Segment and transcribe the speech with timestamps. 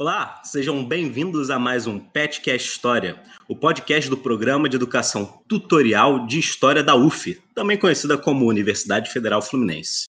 [0.00, 6.26] Olá, sejam bem-vindos a mais um Petcast História, o podcast do Programa de Educação Tutorial
[6.26, 10.04] de História da UF, também conhecida como Universidade Federal Fluminense.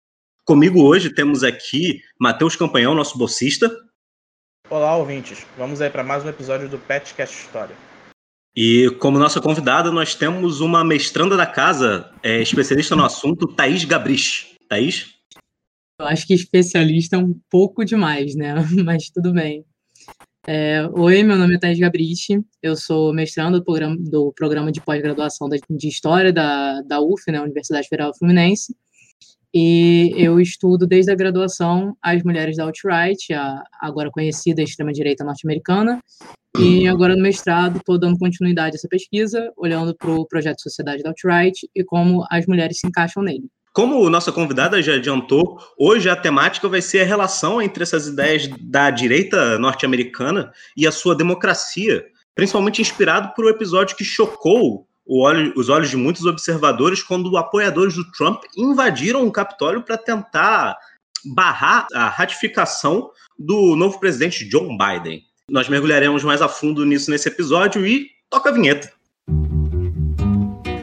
[0.45, 3.69] Comigo hoje temos aqui Matheus Campanhão, nosso bolsista.
[4.69, 5.45] Olá, ouvintes.
[5.57, 7.75] Vamos aí para mais um episódio do Petcast História.
[8.55, 13.83] E como nossa convidada, nós temos uma mestranda da casa, é, especialista no assunto, Thaís
[13.83, 14.55] Gabrich.
[14.69, 15.15] Thaís?
[15.99, 18.55] Eu acho que especialista é um pouco demais, né?
[18.85, 19.65] Mas tudo bem.
[20.47, 24.81] É, Oi, meu nome é Thais Gabrich, eu sou mestrando do programa, do programa de
[24.81, 28.75] pós-graduação de História da, da UF, né, Universidade Federal Fluminense,
[29.53, 36.01] e eu estudo desde a graduação as mulheres da alt-right, a agora conhecida extrema-direita norte-americana,
[36.59, 41.03] e agora no mestrado estou dando continuidade a essa pesquisa, olhando para o projeto Sociedade
[41.03, 43.47] da Alt-Right e como as mulheres se encaixam nele.
[43.73, 48.49] Como nossa convidada já adiantou, hoje a temática vai ser a relação entre essas ideias
[48.59, 55.53] da direita norte-americana e a sua democracia, principalmente inspirado por um episódio que chocou olho,
[55.55, 60.77] os olhos de muitos observadores quando apoiadores do Trump invadiram o Capitólio para tentar
[61.33, 65.21] barrar a ratificação do novo presidente John Biden.
[65.49, 68.91] Nós mergulharemos mais a fundo nisso nesse episódio e toca a vinheta.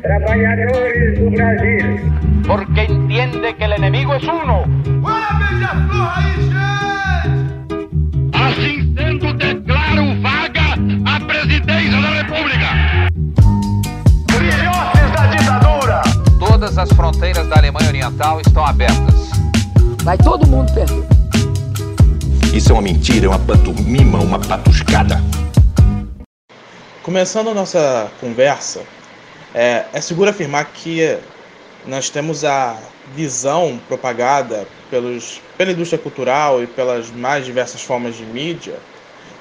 [0.01, 4.65] Trabalhadores do Brasil porque entiende que el enemigo es uno.
[8.33, 10.73] Assim sendo, declaro vaga
[11.05, 13.11] a presidência da República.
[14.31, 16.03] Filhotes da ditadura.
[16.39, 19.31] Todas as fronteiras da Alemanha Oriental estão abertas.
[20.03, 21.05] Vai todo mundo perder.
[22.55, 25.23] Isso é uma mentira, é uma pantomima, uma patuscada.
[27.03, 28.81] Começando a nossa conversa,
[29.55, 31.19] é, é seguro afirmar que
[31.89, 32.77] nós temos a
[33.17, 38.75] visão propagada pelos, pela indústria cultural e pelas mais diversas formas de mídia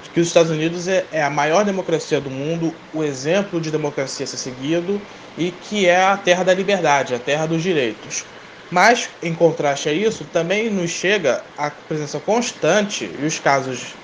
[0.02, 3.70] de que os Estados Unidos é, é a maior democracia do mundo, o exemplo de
[3.70, 5.02] democracia a ser seguido
[5.38, 8.24] e que é a terra da liberdade, a terra dos direitos.
[8.72, 13.96] Mas, em contraste a isso, também nos chega a presença constante e os casos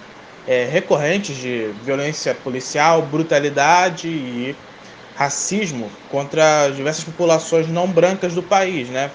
[0.46, 4.56] é, recorrentes de violência policial, brutalidade e
[5.16, 9.12] racismo contra diversas populações não brancas do país, né?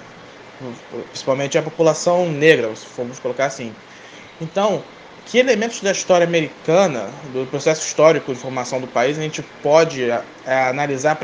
[1.11, 3.73] principalmente a população negra, se formos colocar assim.
[4.41, 4.83] Então,
[5.25, 10.03] que elementos da história americana, do processo histórico de formação do país, a gente pode
[10.03, 11.17] é, analisar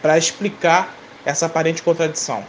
[0.00, 2.44] para explicar essa aparente contradição?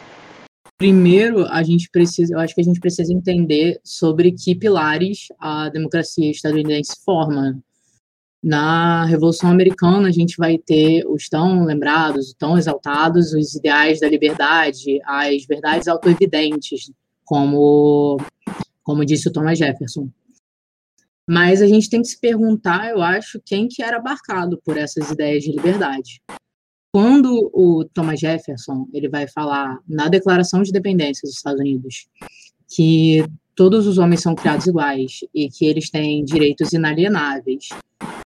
[0.78, 5.70] Primeiro, a gente precisa, eu acho que a gente precisa entender sobre que pilares a
[5.70, 7.62] democracia estadunidense forma.
[8.44, 14.10] Na Revolução Americana, a gente vai ter os tão lembrados, tão exaltados, os ideais da
[14.10, 16.92] liberdade, as verdades autoevidentes,
[17.24, 18.18] como,
[18.82, 20.10] como disse o Thomas Jefferson.
[21.30, 25.12] Mas a gente tem que se perguntar, eu acho, quem que era abarcado por essas
[25.12, 26.20] ideias de liberdade.
[26.92, 32.08] Quando o Thomas Jefferson ele vai falar na Declaração de Independência dos Estados Unidos
[32.76, 33.24] que
[33.56, 37.70] todos os homens são criados iguais e que eles têm direitos inalienáveis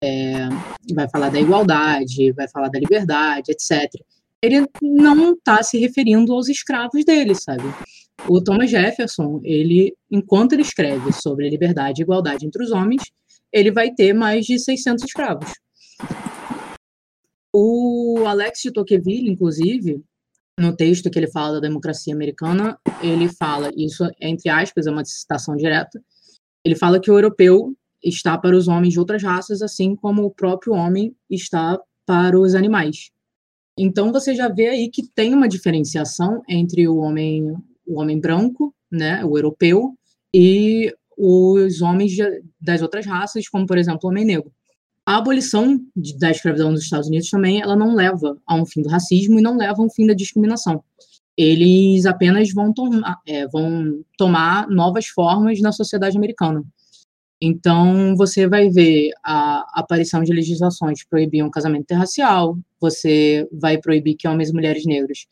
[0.02, 0.48] é,
[0.94, 3.90] vai falar da igualdade, vai falar da liberdade, etc.
[4.42, 7.64] Ele não está se referindo aos escravos dele, sabe?
[8.28, 13.02] O Thomas Jefferson, ele, enquanto ele escreve sobre liberdade e igualdade entre os homens,
[13.52, 15.50] ele vai ter mais de 600 escravos.
[17.52, 20.02] O Alex de Tocqueville, inclusive,
[20.58, 25.04] no texto que ele fala da democracia americana, ele fala, isso entre aspas, é uma
[25.04, 26.02] citação direta,
[26.64, 30.30] ele fala que o europeu está para os homens de outras raças, assim como o
[30.30, 33.10] próprio homem está para os animais.
[33.78, 37.52] Então você já vê aí que tem uma diferenciação entre o homem,
[37.86, 39.94] o homem branco, né, o europeu,
[40.32, 42.22] e os homens de,
[42.60, 44.50] das outras raças, como por exemplo o homem negro.
[45.06, 48.82] A abolição de, da escravidão nos Estados Unidos também, ela não leva a um fim
[48.82, 50.82] do racismo e não leva a um fim da discriminação.
[51.36, 52.72] Eles apenas vão,
[53.26, 56.64] é, vão tomar novas formas na sociedade americana.
[57.46, 64.16] Então, você vai ver a aparição de legislações que proibiam casamento interracial, você vai proibir
[64.16, 65.26] que homens e mulheres negros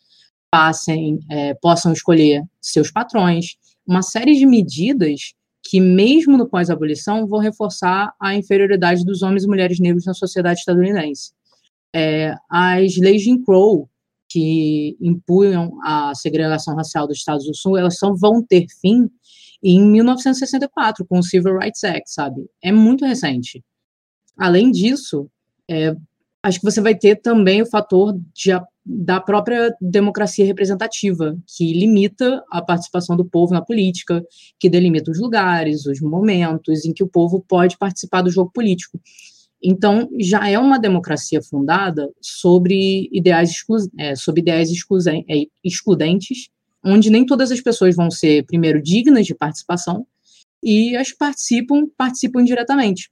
[0.51, 3.57] passem, é, possam escolher seus patrões,
[3.87, 5.33] uma série de medidas
[5.63, 10.59] que, mesmo no pós-abolição, vão reforçar a inferioridade dos homens e mulheres negros na sociedade
[10.59, 11.33] estadunidense.
[11.97, 13.89] É, as leis de Crow,
[14.29, 19.09] que impunham a segregação racial dos Estados do Sul, elas só vão ter fim
[19.63, 22.47] em 1964, com o Civil Rights Act, sabe?
[22.63, 23.63] É muito recente.
[24.37, 25.31] Além disso,
[25.71, 25.95] é,
[26.43, 28.53] acho que você vai ter também o fator de
[28.85, 34.25] da própria democracia representativa, que limita a participação do povo na política,
[34.59, 39.01] que delimita os lugares, os momentos em que o povo pode participar do jogo político.
[39.63, 46.49] Então, já é uma democracia fundada sobre ideais, exclu é, sobre ideias é, excludentes,
[46.85, 50.07] onde nem todas as pessoas vão ser, primeiro, dignas de participação,
[50.63, 53.11] e as que participam, participam diretamente.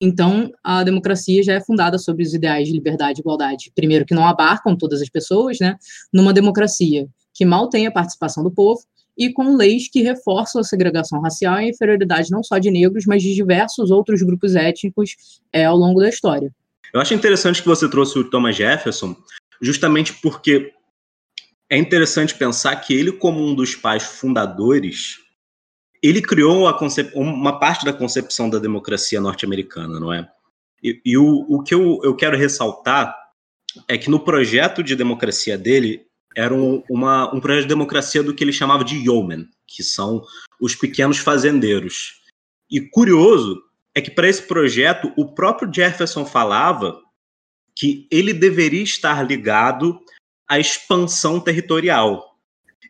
[0.00, 3.70] Então, a democracia já é fundada sobre os ideais de liberdade e igualdade.
[3.74, 5.76] Primeiro, que não abarcam todas as pessoas, né?
[6.12, 8.80] Numa democracia que mal tem a participação do povo
[9.16, 13.04] e com leis que reforçam a segregação racial e a inferioridade não só de negros,
[13.06, 15.14] mas de diversos outros grupos étnicos
[15.52, 16.52] é, ao longo da história.
[16.92, 19.14] Eu acho interessante que você trouxe o Thomas Jefferson,
[19.60, 20.72] justamente porque
[21.72, 25.22] é interessante pensar que ele, como um dos pais fundadores
[26.02, 26.68] ele criou
[27.14, 30.28] uma parte da concepção da democracia norte-americana, não é?
[30.82, 33.16] E, e o, o, que eu, eu, quero ressaltar
[33.88, 36.04] é que no projeto de democracia dele
[36.36, 40.22] era um, uma, um projeto de democracia do que ele chamava de yeomen, que são
[40.60, 42.20] os pequenos fazendeiros.
[42.68, 43.62] E curioso
[43.94, 47.00] é que para esse projeto o próprio Jefferson falava
[47.74, 49.98] que ele deveria estar ligado
[50.52, 52.32] à expansão territorial,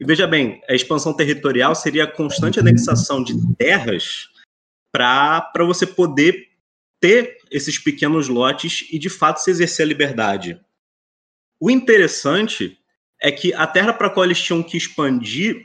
[0.00, 4.28] e veja bem, a expansão territorial seria a constante anexação de terras
[4.92, 6.48] para você poder
[7.00, 10.60] ter esses pequenos lotes e de fato se exercer a liberdade.
[11.60, 12.76] O interessante
[13.20, 15.64] é que a terra para a qual eles tinham que expandir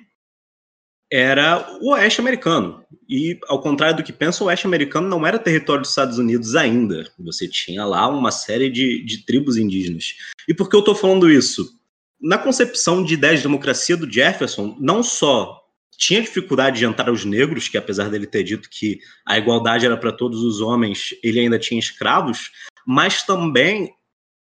[1.11, 2.85] era o oeste americano.
[3.09, 6.55] E, ao contrário do que pensa, o oeste americano não era território dos Estados Unidos
[6.55, 7.09] ainda.
[7.17, 10.13] Você tinha lá uma série de, de tribos indígenas.
[10.47, 11.76] E por que eu estou falando isso?
[12.21, 15.61] Na concepção de ideias de democracia do Jefferson, não só
[15.97, 19.97] tinha dificuldade de entrar os negros, que apesar dele ter dito que a igualdade era
[19.97, 22.51] para todos os homens, ele ainda tinha escravos,
[22.85, 23.91] mas também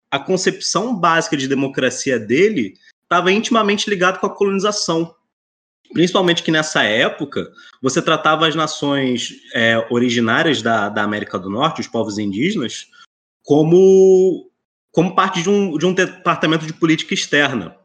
[0.09, 2.73] a concepção básica de democracia dele
[3.03, 5.13] estava intimamente ligada com a colonização.
[5.91, 11.81] Principalmente que nessa época você tratava as nações é, originárias da, da América do Norte,
[11.81, 12.87] os povos indígenas,
[13.43, 14.49] como
[14.94, 17.75] como parte de um, de um departamento de política externa.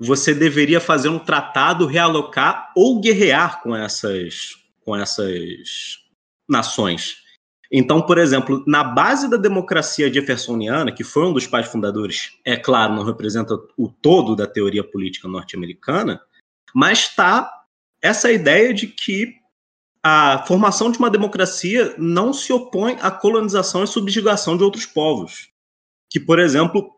[0.00, 5.98] Você deveria fazer um tratado, realocar ou guerrear com essas, com essas
[6.48, 7.16] nações.
[7.70, 12.56] Então, por exemplo, na base da democracia jeffersoniana, que foi um dos pais fundadores, é
[12.56, 16.20] claro, não representa o todo da teoria política norte-americana,
[16.72, 17.50] mas está
[18.00, 19.34] essa ideia de que
[20.04, 25.53] a formação de uma democracia não se opõe à colonização e subjugação de outros povos
[26.14, 26.92] que, por exemplo,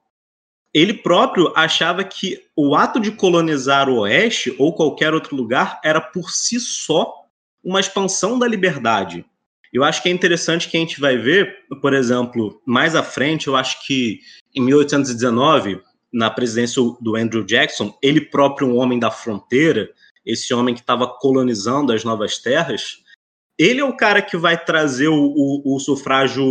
[0.74, 6.02] ele próprio achava que o ato de colonizar o Oeste ou qualquer outro lugar era
[6.02, 7.14] por si só
[7.64, 9.24] uma expansão da liberdade.
[9.72, 13.46] Eu acho que é interessante que a gente vai ver, por exemplo, mais à frente,
[13.46, 14.20] eu acho que
[14.54, 15.80] em 1819,
[16.12, 19.88] na presidência do Andrew Jackson, ele próprio, um homem da fronteira,
[20.26, 22.98] esse homem que estava colonizando as novas terras,
[23.58, 26.44] ele é o cara que vai trazer o, o, o sufrágio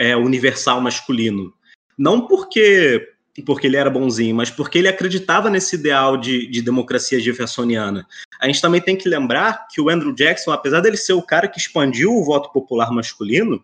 [0.00, 1.52] é, universal masculino.
[1.96, 3.14] Não porque
[3.44, 8.06] porque ele era bonzinho, mas porque ele acreditava nesse ideal de, de democracia jeffersoniana.
[8.40, 11.46] A gente também tem que lembrar que o Andrew Jackson, apesar dele ser o cara
[11.46, 13.62] que expandiu o voto popular masculino,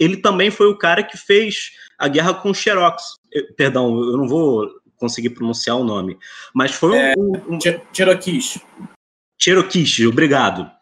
[0.00, 3.02] ele também foi o cara que fez a guerra com os Xerox.
[3.56, 6.18] Perdão, eu não vou conseguir pronunciar o nome,
[6.52, 7.58] mas foi é, um, um...
[7.92, 8.58] Cherokees.
[9.38, 10.75] Cherokees, obrigado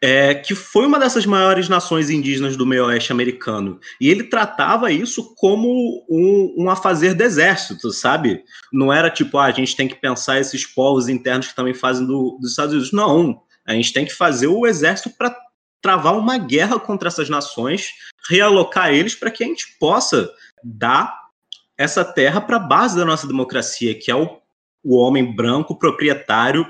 [0.00, 3.80] é, que foi uma dessas maiores nações indígenas do meio oeste americano.
[4.00, 8.44] E ele tratava isso como um, um afazer do exército, sabe?
[8.72, 12.06] Não era tipo, ah, a gente tem que pensar esses povos internos que também fazem
[12.06, 12.92] do, dos Estados Unidos.
[12.92, 15.36] Não, a gente tem que fazer o exército para
[15.82, 17.90] travar uma guerra contra essas nações,
[18.28, 20.30] realocar eles para que a gente possa
[20.62, 21.28] dar
[21.76, 24.38] essa terra para a base da nossa democracia, que é o,
[24.84, 26.66] o homem branco proprietário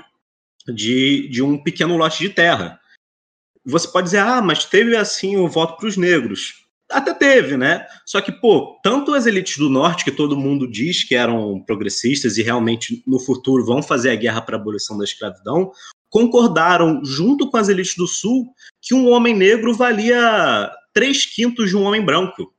[0.67, 2.78] de, de um pequeno lote de terra
[3.65, 6.65] você pode dizer, ah, mas teve assim o voto para os negros.
[6.91, 7.85] Até teve, né?
[8.05, 12.37] Só que, pô, tanto as elites do norte, que todo mundo diz que eram progressistas
[12.37, 15.71] e realmente no futuro vão fazer a guerra para a abolição da escravidão,
[16.09, 18.51] concordaram, junto com as elites do sul,
[18.81, 22.51] que um homem negro valia três quintos de um homem branco.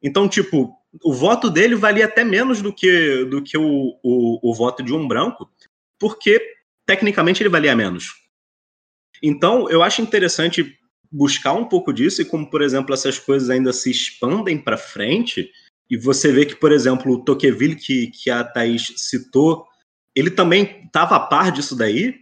[0.00, 4.54] Então, tipo, o voto dele valia até menos do que, do que o, o, o
[4.54, 5.50] voto de um branco,
[5.98, 6.40] porque
[6.86, 8.25] tecnicamente ele valia menos.
[9.26, 10.78] Então, eu acho interessante
[11.10, 15.50] buscar um pouco disso e como, por exemplo, essas coisas ainda se expandem para frente
[15.90, 19.66] e você vê que, por exemplo, o Tocqueville, que, que a Thaís citou,
[20.14, 22.14] ele também estava a par disso daí,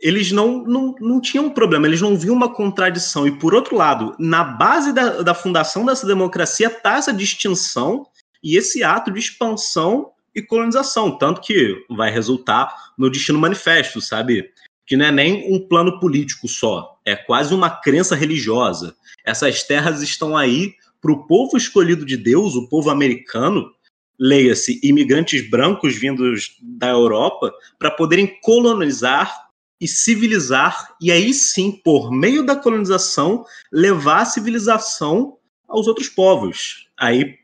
[0.00, 3.26] eles não, não, não tinham um problema, eles não viam uma contradição.
[3.26, 8.06] E, por outro lado, na base da, da fundação dessa democracia está essa distinção
[8.42, 14.52] e esse ato de expansão e colonização, tanto que vai resultar no Destino Manifesto, sabe?
[14.86, 18.94] Que não é nem um plano político só, é quase uma crença religiosa.
[19.24, 23.70] Essas terras estão aí para o povo escolhido de Deus, o povo americano,
[24.18, 29.44] leia-se, imigrantes brancos vindos da Europa, para poderem colonizar
[29.80, 35.36] e civilizar, e aí sim, por meio da colonização, levar a civilização
[35.68, 36.88] aos outros povos.
[36.96, 37.34] Aí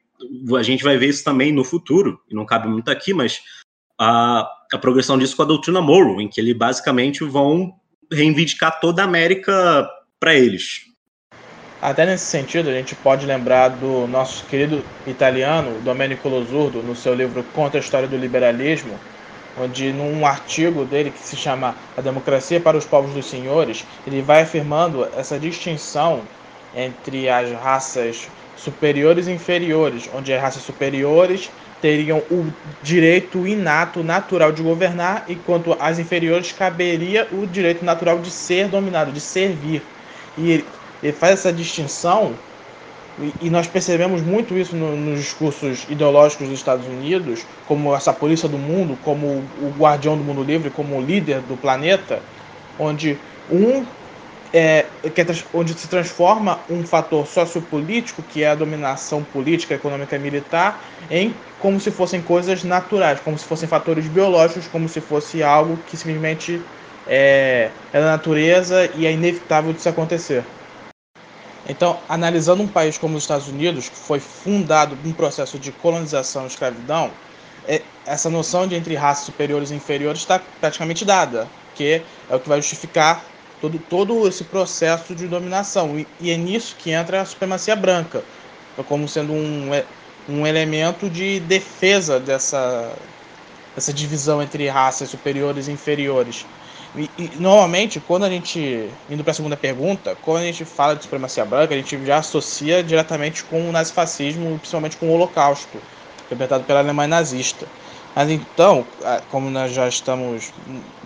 [0.56, 3.40] a gente vai ver isso também no futuro, e não cabe muito aqui, mas
[4.00, 7.74] a, a progressão disso com a doutrina Monroe, em que eles basicamente vão
[8.10, 9.86] reivindicar toda a América
[10.18, 10.86] para eles.
[11.82, 17.14] Até nesse sentido, a gente pode lembrar do nosso querido italiano Domenico Losurdo, no seu
[17.14, 18.98] livro Contra a História do Liberalismo,
[19.58, 24.22] onde num artigo dele que se chama A Democracia para os Povos dos Senhores, ele
[24.22, 26.22] vai afirmando essa distinção
[26.74, 31.50] entre as raças superiores e inferiores, onde as raças superiores
[31.80, 38.30] teriam o direito inato, natural de governar, enquanto as inferiores caberia o direito natural de
[38.30, 39.82] ser dominado, de servir.
[40.36, 40.64] E
[41.02, 42.34] ele faz essa distinção,
[43.18, 48.12] e, e nós percebemos muito isso no, nos discursos ideológicos dos Estados Unidos, como essa
[48.12, 52.20] polícia do mundo, como o guardião do mundo livre, como o líder do planeta,
[52.78, 53.18] onde
[53.50, 53.84] um
[54.52, 60.16] é, que é, onde se transforma um fator sociopolítico, que é a dominação política, econômica
[60.16, 60.80] e militar,
[61.10, 65.76] em como se fossem coisas naturais, como se fossem fatores biológicos, como se fosse algo
[65.86, 66.60] que simplesmente
[67.06, 70.44] é, é da natureza e é inevitável se acontecer.
[71.68, 76.44] Então, analisando um país como os Estados Unidos, que foi fundado num processo de colonização
[76.44, 77.10] e escravidão,
[77.68, 82.40] é, essa noção de entre raças superiores e inferiores está praticamente dada, que é o
[82.40, 83.24] que vai justificar
[83.60, 85.98] todo, todo esse processo de dominação.
[85.98, 88.22] E, e é nisso que entra a supremacia branca,
[88.88, 89.84] como sendo um, é,
[90.28, 92.92] um elemento de defesa dessa,
[93.74, 96.46] dessa divisão entre raças superiores e inferiores.
[96.96, 100.96] E, e, normalmente, quando a gente, indo para a segunda pergunta, quando a gente fala
[100.96, 105.78] de supremacia branca, a gente já associa diretamente com o nazifascismo, principalmente com o Holocausto,
[106.28, 107.66] perpetrado pela Alemanha nazista.
[108.14, 108.84] Mas então,
[109.30, 110.52] como nós já estamos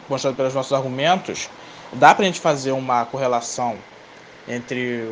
[0.08, 1.50] mostrando pelos nossos argumentos,
[1.94, 3.76] dá para a gente fazer uma correlação
[4.48, 5.02] entre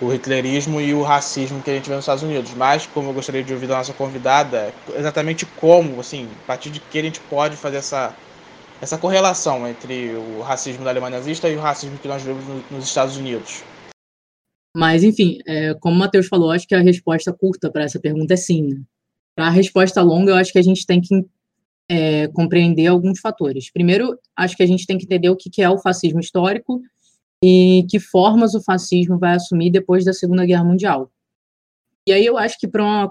[0.00, 2.52] o, o hitlerismo e o racismo que a gente vê nos Estados Unidos.
[2.54, 6.80] Mas, como eu gostaria de ouvir da nossa convidada, exatamente como, assim, a partir de
[6.80, 8.14] que a gente pode fazer essa,
[8.80, 12.84] essa correlação entre o racismo da Alemanha nazista e o racismo que nós vemos nos
[12.84, 13.62] Estados Unidos.
[14.76, 18.34] Mas, enfim, é, como o Matheus falou, acho que a resposta curta para essa pergunta
[18.34, 18.68] é sim.
[18.68, 18.80] Né?
[19.36, 21.24] Para a resposta longa, eu acho que a gente tem que
[21.92, 23.70] é, compreender alguns fatores.
[23.70, 26.80] Primeiro, acho que a gente tem que entender o que é o fascismo histórico
[27.44, 31.12] e que formas o fascismo vai assumir depois da Segunda Guerra Mundial.
[32.08, 33.10] E aí eu acho que para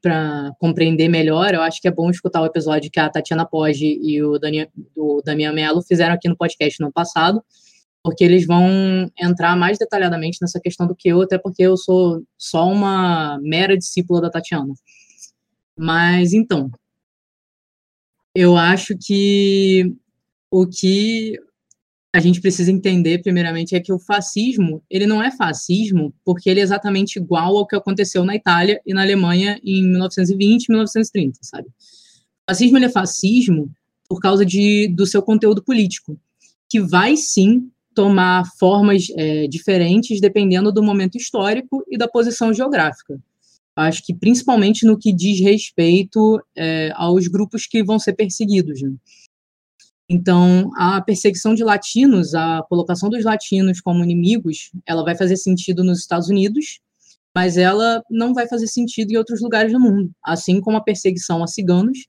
[0.00, 3.98] para compreender melhor, eu acho que é bom escutar o episódio que a Tatiana Poggi
[4.00, 7.42] e o, Dani, o Damian Mello fizeram aqui no podcast no passado,
[8.00, 12.22] porque eles vão entrar mais detalhadamente nessa questão do que eu, até porque eu sou
[12.38, 14.72] só uma mera discípula da Tatiana.
[15.76, 16.70] Mas então,
[18.40, 19.92] eu acho que
[20.48, 21.36] o que
[22.14, 26.60] a gente precisa entender primeiramente é que o fascismo, ele não é fascismo porque ele
[26.60, 31.66] é exatamente igual ao que aconteceu na Itália e na Alemanha em 1920 1930, sabe?
[31.66, 31.72] O
[32.52, 33.68] fascismo ele é fascismo
[34.08, 36.16] por causa de, do seu conteúdo político,
[36.68, 43.20] que vai sim tomar formas é, diferentes dependendo do momento histórico e da posição geográfica
[43.80, 48.82] acho que principalmente no que diz respeito é, aos grupos que vão ser perseguidos.
[48.82, 48.92] Né?
[50.08, 55.84] Então, a perseguição de latinos, a colocação dos latinos como inimigos, ela vai fazer sentido
[55.84, 56.80] nos Estados Unidos,
[57.34, 60.10] mas ela não vai fazer sentido em outros lugares do mundo.
[60.24, 62.06] Assim como a perseguição a ciganos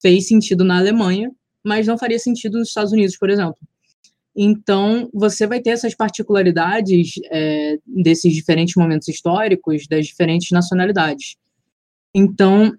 [0.00, 1.30] fez sentido na Alemanha,
[1.64, 3.56] mas não faria sentido nos Estados Unidos, por exemplo.
[4.34, 11.36] Então, você vai ter essas particularidades é, desses diferentes momentos históricos, das diferentes nacionalidades.
[12.14, 12.72] Então,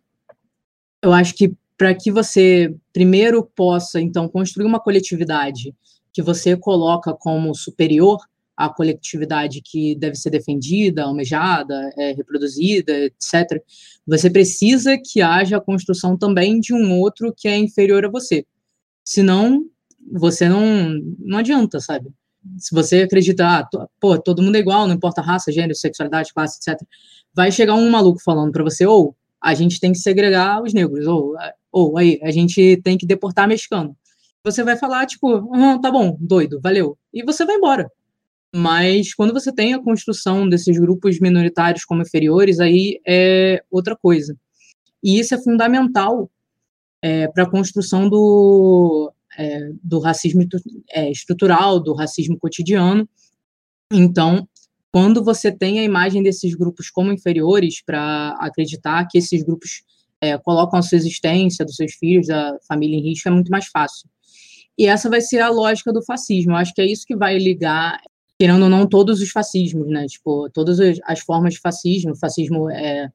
[1.01, 5.75] eu acho que para que você primeiro possa, então, construir uma coletividade
[6.11, 8.19] que você coloca como superior
[8.55, 13.61] à coletividade que deve ser defendida, almejada, é, reproduzida, etc.,
[14.05, 18.45] você precisa que haja a construção também de um outro que é inferior a você.
[19.03, 19.65] Senão,
[20.11, 22.09] você não, não adianta, sabe?
[22.57, 26.57] Se você acredita, ah, pô, todo mundo é igual, não importa raça, gênero, sexualidade, classe,
[26.57, 26.81] etc.
[27.33, 31.07] Vai chegar um maluco falando para você, ou a gente tem que segregar os negros,
[31.07, 31.35] ou,
[31.71, 33.95] ou aí, a gente tem que deportar mexicano.
[34.43, 36.97] Você vai falar, tipo, uhum, tá bom, doido, valeu.
[37.13, 37.89] E você vai embora.
[38.53, 44.35] Mas quando você tem a construção desses grupos minoritários como inferiores, aí é outra coisa.
[45.01, 46.29] E isso é fundamental
[47.01, 50.45] é, para a construção do, é, do racismo
[50.91, 53.07] é, estrutural, do racismo cotidiano.
[53.91, 54.47] Então,
[54.91, 59.83] quando você tem a imagem desses grupos como inferiores, para acreditar que esses grupos
[60.21, 63.67] é, colocam a sua existência, dos seus filhos, da família em risco, é muito mais
[63.67, 64.09] fácil.
[64.77, 66.53] E essa vai ser a lógica do fascismo.
[66.53, 67.99] Eu acho que é isso que vai ligar
[68.39, 70.05] querendo ou não, todos os fascismos, né?
[70.05, 73.09] Tipo, todas as formas de fascismo, fascismo é,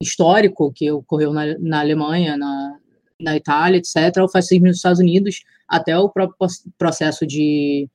[0.00, 2.78] histórico que ocorreu na, na Alemanha, na,
[3.20, 6.36] na Itália, etc., o fascismo nos Estados Unidos, até o próprio
[6.76, 7.88] processo de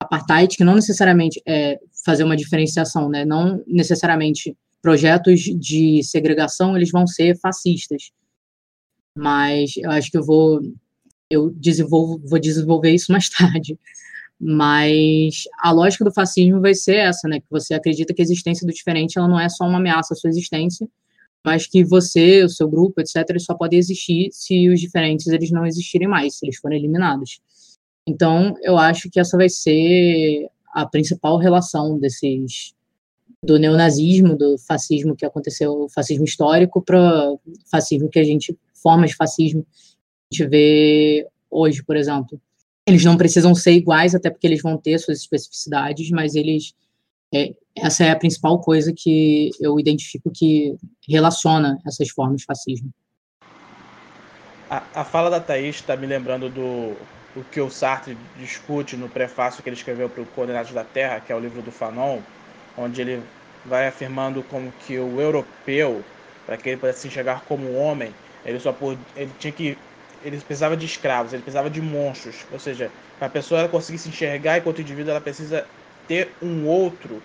[0.00, 3.24] apartheid, que não necessariamente é fazer uma diferenciação, né?
[3.24, 8.10] Não necessariamente projetos de segregação eles vão ser fascistas,
[9.16, 10.60] mas eu acho que eu vou
[11.30, 13.78] eu desenvolvo, vou desenvolver isso mais tarde.
[14.38, 17.40] Mas a lógica do fascismo vai ser essa, né?
[17.40, 20.16] Que você acredita que a existência do diferente ela não é só uma ameaça à
[20.16, 20.88] sua existência,
[21.44, 25.66] mas que você, o seu grupo, etc., só podem existir se os diferentes eles não
[25.66, 27.40] existirem mais, se eles forem eliminados.
[28.06, 32.74] Então, eu acho que essa vai ser a principal relação desses
[33.42, 37.34] do neonazismo, do fascismo que aconteceu, fascismo histórico, para
[37.70, 42.40] fascismo que a gente formas de fascismo a gente vê hoje, por exemplo.
[42.86, 46.74] Eles não precisam ser iguais, até porque eles vão ter suas especificidades, mas eles.
[47.32, 50.76] É, essa é a principal coisa que eu identifico que
[51.08, 52.90] relaciona essas formas de fascismo.
[54.70, 56.96] A, a fala da Thaís está me lembrando do
[57.36, 61.18] o que o Sartre discute no prefácio que ele escreveu para o Coordenados da Terra,
[61.18, 62.20] que é o livro do Fanon,
[62.78, 63.22] onde ele
[63.64, 66.04] vai afirmando como que o europeu,
[66.46, 68.14] para que ele pudesse se enxergar como homem,
[68.44, 68.74] ele só
[69.16, 69.76] ele tinha que
[70.22, 72.46] ele precisava de escravos, ele precisava de monstros.
[72.52, 75.66] Ou seja, para a pessoa conseguir se enxergar enquanto indivíduo, ela precisa
[76.06, 77.20] ter um outro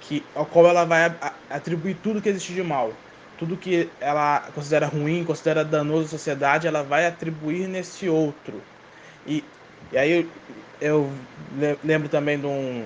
[0.00, 1.04] que ao qual ela vai
[1.50, 2.92] atribuir tudo que existe de mal.
[3.38, 8.62] Tudo que ela considera ruim, considera danoso à sociedade, ela vai atribuir nesse outro.
[9.26, 9.44] E,
[9.92, 10.30] e aí eu,
[10.80, 11.10] eu
[11.84, 12.84] lembro também de um,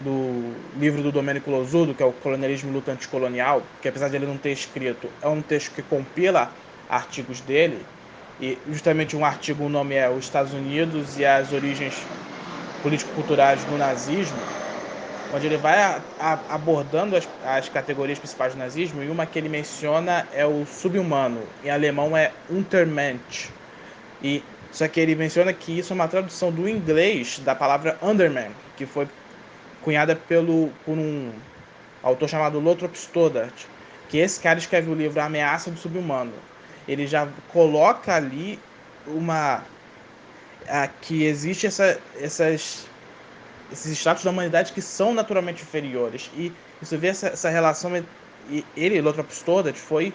[0.00, 4.16] do livro do Domênico Losudo, que é o Colonialismo e Luta Anticolonial, que apesar de
[4.16, 6.52] ele não ter escrito, é um texto que compila
[6.88, 7.86] artigos dele,
[8.40, 11.94] e justamente um artigo, o nome é Os Estados Unidos e as Origens
[12.82, 14.42] Político-Culturais do Nazismo,
[15.34, 19.38] onde ele vai a, a, abordando as, as, categorias principais do nazismo, e uma que
[19.38, 23.50] ele menciona é o subhumano, em alemão é Untermensch.
[24.22, 28.50] E, só que ele menciona que isso é uma tradução do inglês da palavra Underman,
[28.76, 29.08] que foi
[29.82, 31.32] cunhada pelo, por um
[32.02, 33.54] autor chamado Lothrop Stoddart,
[34.08, 36.32] que esse cara escreve o livro A Ameaça do Subhumano
[36.86, 38.58] ele já coloca ali
[39.06, 39.62] uma
[40.68, 42.86] a, que existe essa, essas
[43.74, 46.30] esses status da humanidade que são naturalmente inferiores.
[46.36, 47.92] E você vê essa, essa relação
[48.50, 50.12] e ele Lothrop Stoddard foi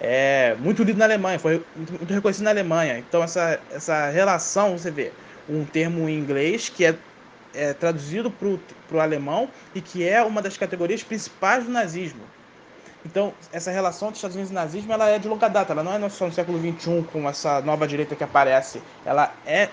[0.00, 2.98] é, muito lido na Alemanha foi muito, muito reconhecido na Alemanha.
[2.98, 5.12] Então essa essa relação você vê
[5.48, 6.96] um termo em inglês que é,
[7.54, 12.22] é traduzido para o alemão e que é uma das categorias principais do nazismo.
[13.04, 15.92] Então, essa relação dos Estados Unidos e nazismo ela é de longa data, ela não
[15.92, 19.68] é só no século XXI com essa nova direita que aparece, ela é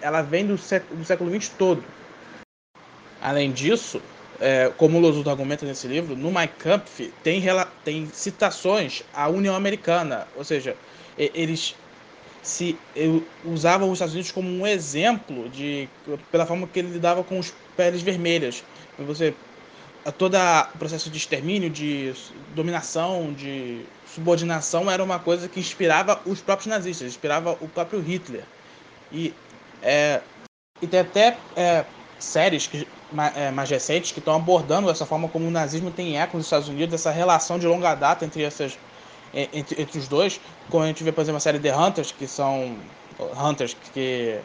[0.00, 1.84] ela vem do século, do século XX todo.
[3.22, 4.00] Além disso,
[4.40, 7.42] é, como o Losudo argumenta nesse livro, no Mein Kampf tem,
[7.84, 10.74] tem citações à União Americana, ou seja,
[11.18, 11.74] eles
[12.42, 12.76] se
[13.44, 15.86] usavam os Estados Unidos como um exemplo de
[16.32, 18.64] pela forma que ele lidava com os peles vermelhas.
[18.98, 19.34] Você
[20.16, 22.14] todo o processo de extermínio, de
[22.54, 28.44] dominação, de subordinação era uma coisa que inspirava os próprios nazistas, inspirava o próprio Hitler.
[29.12, 29.34] E,
[29.82, 30.20] é,
[30.80, 31.84] e tem até é,
[32.18, 36.46] séries que, mais recentes que estão abordando essa forma como o nazismo tem eco nos
[36.46, 38.78] Estados Unidos, essa relação de longa data entre essas
[39.34, 40.40] é, entre, entre os dois.
[40.68, 42.76] Como a gente vê, por exemplo, a série The Hunters, que são
[43.36, 44.38] Hunters que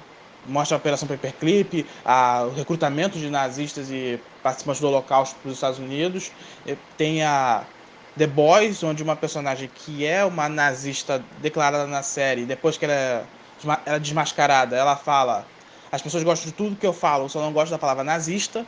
[0.47, 5.55] mostra a Operação Paperclip, a, o recrutamento de nazistas e participantes do Holocausto para os
[5.55, 6.31] Estados Unidos.
[6.97, 7.63] Tem a
[8.17, 12.93] The Boys, onde uma personagem que é uma nazista declarada na série, depois que ela
[12.93, 13.23] é,
[13.65, 15.45] ela é desmascarada, ela fala:
[15.95, 18.65] as pessoas gostam de tudo que eu falo, só não gostam da palavra nazista.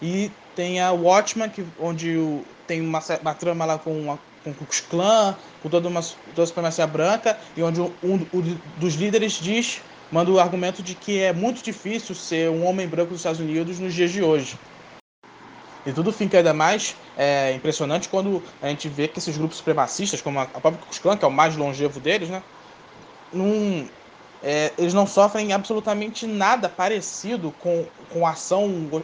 [0.00, 4.50] E tem a Watchman, que, onde o, tem uma, uma trama lá com, uma, com
[4.50, 4.80] o Ku Klux
[5.62, 10.30] com toda uma toda a supremacia branca, e onde um, um dos líderes diz manda
[10.30, 13.94] o argumento de que é muito difícil ser um homem branco dos Estados Unidos nos
[13.94, 14.58] dias de hoje.
[15.86, 20.20] E tudo fica ainda mais é, impressionante quando a gente vê que esses grupos supremacistas,
[20.20, 22.42] como a própria Ku Klux Klan, que é o mais longevo deles, né,
[23.32, 23.88] num,
[24.42, 29.02] é, eles não sofrem absolutamente nada parecido com, com ação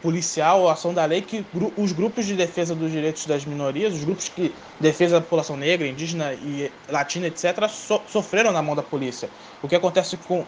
[0.00, 1.44] policial, ação da lei que
[1.76, 5.88] os grupos de defesa dos direitos das minorias, os grupos que defesa da população negra,
[5.88, 9.28] indígena e latina, etc., so, sofreram na mão da polícia.
[9.62, 10.44] O que acontece com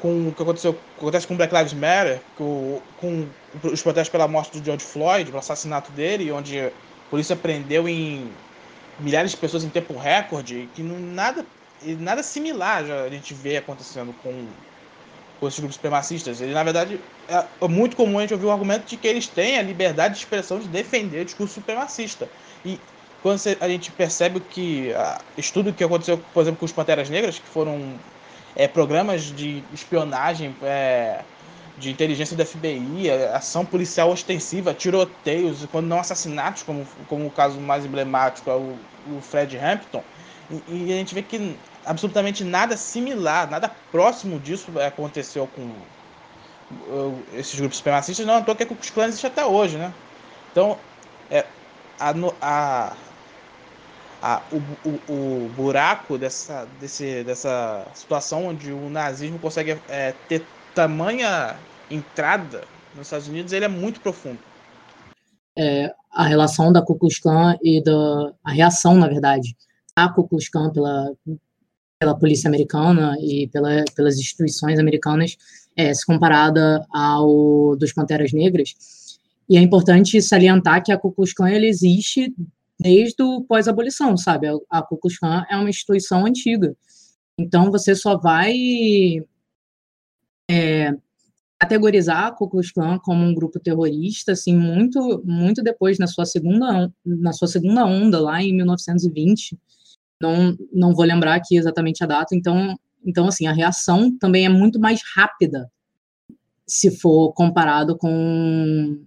[0.00, 3.26] com o que aconteceu acontece com Black Lives Matter, com, com
[3.64, 6.70] os protestos pela morte do George Floyd, pelo assassinato dele, onde a
[7.10, 8.30] polícia prendeu em
[9.00, 11.44] milhares de pessoas em tempo recorde, que nada
[11.98, 14.46] nada similar já a gente vê acontecendo com,
[15.38, 16.40] com esses grupos supremacistas.
[16.40, 19.26] Ele, na verdade, é, é muito comum a gente ouvir o argumento de que eles
[19.26, 22.28] têm a liberdade de expressão de defender o discurso supremacista.
[22.64, 22.80] E
[23.22, 27.38] quando a gente percebe que a, estudo que aconteceu, por exemplo, com os Panteras Negras,
[27.38, 27.94] que foram
[28.56, 31.20] é, programas de espionagem é,
[31.78, 37.60] de inteligência da FBI, ação policial ostensiva, tiroteios, quando não assassinatos, como, como o caso
[37.60, 40.02] mais emblemático é o, o Fred Hampton,
[40.68, 45.62] e, a gente vê que absolutamente nada similar, nada próximo disso aconteceu com
[46.90, 49.92] uh, esses grupos supremacistas, não é à que os clãs existe até hoje, né?
[50.50, 50.78] Então,
[51.30, 51.44] é,
[52.00, 52.96] a, a,
[54.22, 60.44] a, o, o, o, buraco dessa, desse, dessa situação onde o nazismo consegue é, ter
[60.74, 61.56] tamanha
[61.90, 64.38] entrada nos Estados Unidos, ele é muito profundo.
[65.56, 69.56] É, a relação da Ku Klux Klan e da a reação, na verdade,
[70.04, 71.12] a Ku Klux Klan pela,
[71.98, 75.36] pela polícia americana e pela, pelas instituições americanas
[75.76, 78.74] é, se comparada ao dos Panteras Negras.
[79.48, 82.34] E é importante salientar que a Ku Klux Klan existe
[82.78, 84.46] desde o pós-abolição, sabe?
[84.70, 86.76] A, Ku Klux Klan é uma instituição antiga.
[87.38, 88.54] Então, você só vai
[90.50, 90.94] é,
[91.58, 96.24] categorizar a Ku Klux Klan como um grupo terrorista, assim, muito, muito depois, na sua
[96.24, 99.58] segunda, na sua segunda onda, lá em 1920,
[100.20, 104.48] não, não vou lembrar aqui exatamente a data, então, então, assim, a reação também é
[104.48, 105.70] muito mais rápida
[106.66, 109.02] se for comparado com,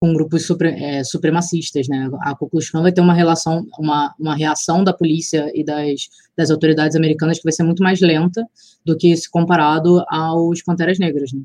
[0.00, 2.10] com grupos é, supremacistas, né?
[2.22, 6.08] A Ku Klux Klan vai ter uma relação, uma, uma reação da polícia e das,
[6.36, 8.44] das autoridades americanas que vai ser muito mais lenta
[8.84, 11.42] do que se comparado aos Panteras Negras, né?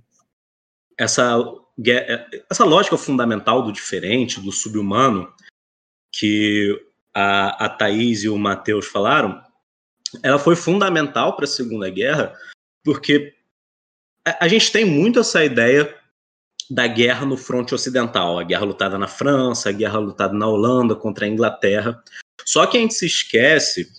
[0.97, 1.38] Essa,
[2.49, 5.32] essa lógica fundamental do diferente, do subhumano,
[6.12, 6.75] que
[7.19, 9.41] a, a Thaís e o Matheus falaram,
[10.23, 12.34] ela foi fundamental para a Segunda Guerra,
[12.82, 13.34] porque
[14.25, 15.93] a, a, gente tem muito essa ideia
[16.69, 20.95] da guerra no fronte ocidental, a guerra lutada na França, a guerra lutada na Holanda
[20.95, 22.01] contra a Inglaterra.
[22.45, 23.89] Só que a gente se esquece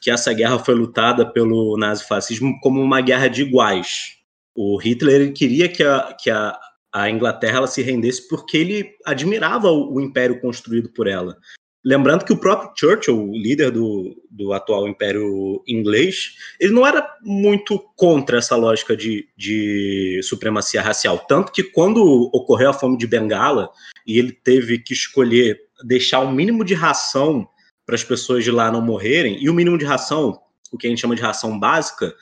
[0.00, 4.16] que essa guerra foi lutada pelo nazifascismo como uma guerra de iguais.
[4.54, 6.58] O Hitler queria que a, que a,
[6.92, 11.36] a Inglaterra se rendesse porque ele admirava o, o império construído por ela.
[11.82, 17.16] Lembrando que o próprio Churchill, o líder do, do atual Império Inglês, ele não era
[17.22, 21.18] muito contra essa lógica de, de supremacia racial.
[21.20, 23.70] Tanto que quando ocorreu a fome de Bengala
[24.06, 27.48] e ele teve que escolher deixar o mínimo de ração
[27.86, 30.38] para as pessoas de lá não morrerem, e o mínimo de ração,
[30.70, 32.14] o que a gente chama de ração básica,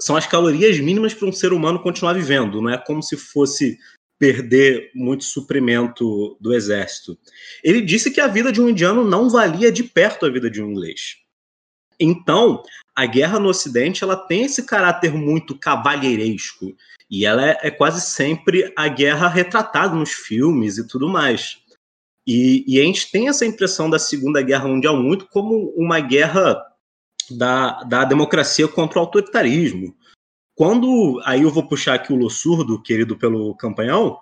[0.00, 2.60] são as calorias mínimas para um ser humano continuar vivendo.
[2.60, 3.78] Não é como se fosse
[4.18, 7.16] perder muito suprimento do exército.
[7.62, 10.62] Ele disse que a vida de um indiano não valia de perto a vida de
[10.62, 11.16] um inglês.
[12.00, 12.62] Então,
[12.94, 16.74] a guerra no Ocidente ela tem esse caráter muito cavalheiresco
[17.10, 21.58] e ela é, é quase sempre a guerra retratada nos filmes e tudo mais.
[22.26, 26.62] E, e, a gente tem essa impressão da Segunda Guerra Mundial muito como uma guerra
[27.30, 29.96] da, da democracia contra o autoritarismo,
[30.58, 34.18] quando aí eu vou puxar aqui o Lossurdo, querido pelo campanhão,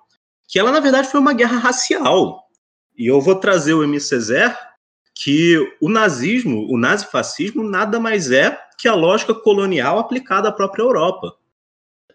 [0.47, 2.45] que ela na verdade foi uma guerra racial.
[2.95, 3.99] E eu vou trazer o M.
[3.99, 4.55] Césaire,
[5.15, 10.83] que o nazismo, o nazifascismo, nada mais é que a lógica colonial aplicada à própria
[10.83, 11.35] Europa.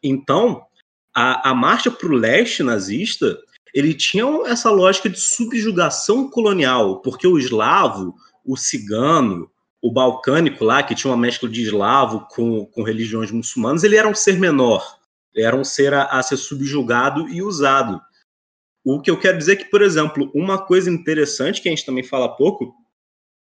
[0.04, 0.68] Então,
[1.16, 3.40] a, a marcha para o leste nazista,
[3.74, 8.14] ele tinha essa lógica de subjugação colonial, porque o eslavo,
[8.46, 9.51] o cigano,
[9.82, 14.08] o balcânico lá, que tinha uma mescla de eslavo com, com religiões muçulmanas, ele era
[14.08, 15.00] um ser menor,
[15.36, 18.00] era um ser a, a ser subjugado e usado.
[18.84, 21.86] O que eu quero dizer é que, por exemplo, uma coisa interessante que a gente
[21.86, 22.74] também fala pouco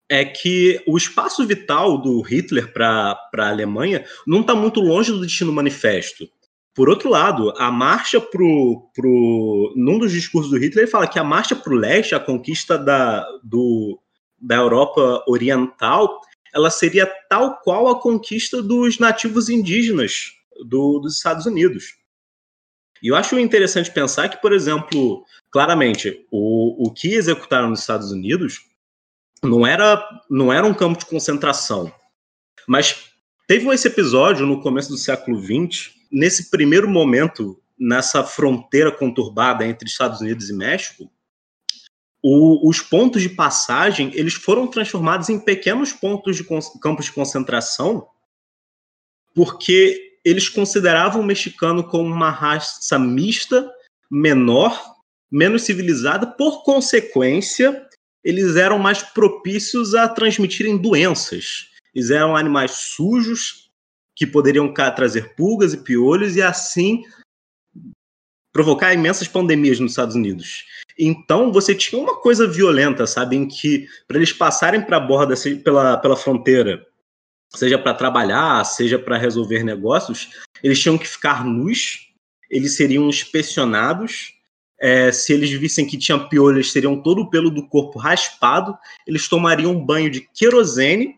[0.08, 5.20] é que o espaço vital do Hitler para a Alemanha não está muito longe do
[5.20, 6.28] destino manifesto.
[6.74, 9.72] Por outro lado, a marcha pro, pro.
[9.76, 12.76] Num dos discursos do Hitler, ele fala que a marcha para o leste, a conquista
[12.76, 13.98] da, do,
[14.44, 16.20] da Europa Oriental,
[16.52, 20.32] ela seria tal qual a conquista dos nativos indígenas
[20.64, 21.94] do, dos Estados Unidos.
[23.02, 28.12] E eu acho interessante pensar que, por exemplo, claramente, o, o que executaram nos Estados
[28.12, 28.60] Unidos
[29.42, 31.92] não era, não era um campo de concentração.
[32.66, 33.14] Mas
[33.46, 39.86] Teve esse episódio no começo do século XX, nesse primeiro momento, nessa fronteira conturbada entre
[39.86, 41.10] Estados Unidos e México,
[42.26, 46.44] o, os pontos de passagem eles foram transformados em pequenos pontos de
[46.80, 48.08] campos de concentração,
[49.34, 53.70] porque eles consideravam o mexicano como uma raça mista,
[54.10, 54.82] menor,
[55.30, 57.86] menos civilizada, por consequência,
[58.24, 61.68] eles eram mais propícios a transmitirem doenças.
[61.94, 63.70] Eles eram animais sujos
[64.16, 67.02] que poderiam trazer pulgas e piolhos e assim
[68.54, 70.64] provocar imensas pandemias nos Estados Unidos.
[70.96, 75.34] Então você tinha uma coisa violenta, sabe, em que para eles passarem para a borda
[75.62, 76.86] pela, pela fronteira,
[77.52, 80.30] seja para trabalhar, seja para resolver negócios,
[80.62, 82.12] eles tinham que ficar nus,
[82.48, 84.32] eles seriam inspecionados.
[84.80, 88.76] É, se eles vissem que tinha piolho, eles teriam todo o pelo do corpo raspado,
[89.06, 91.16] eles tomariam um banho de querosene.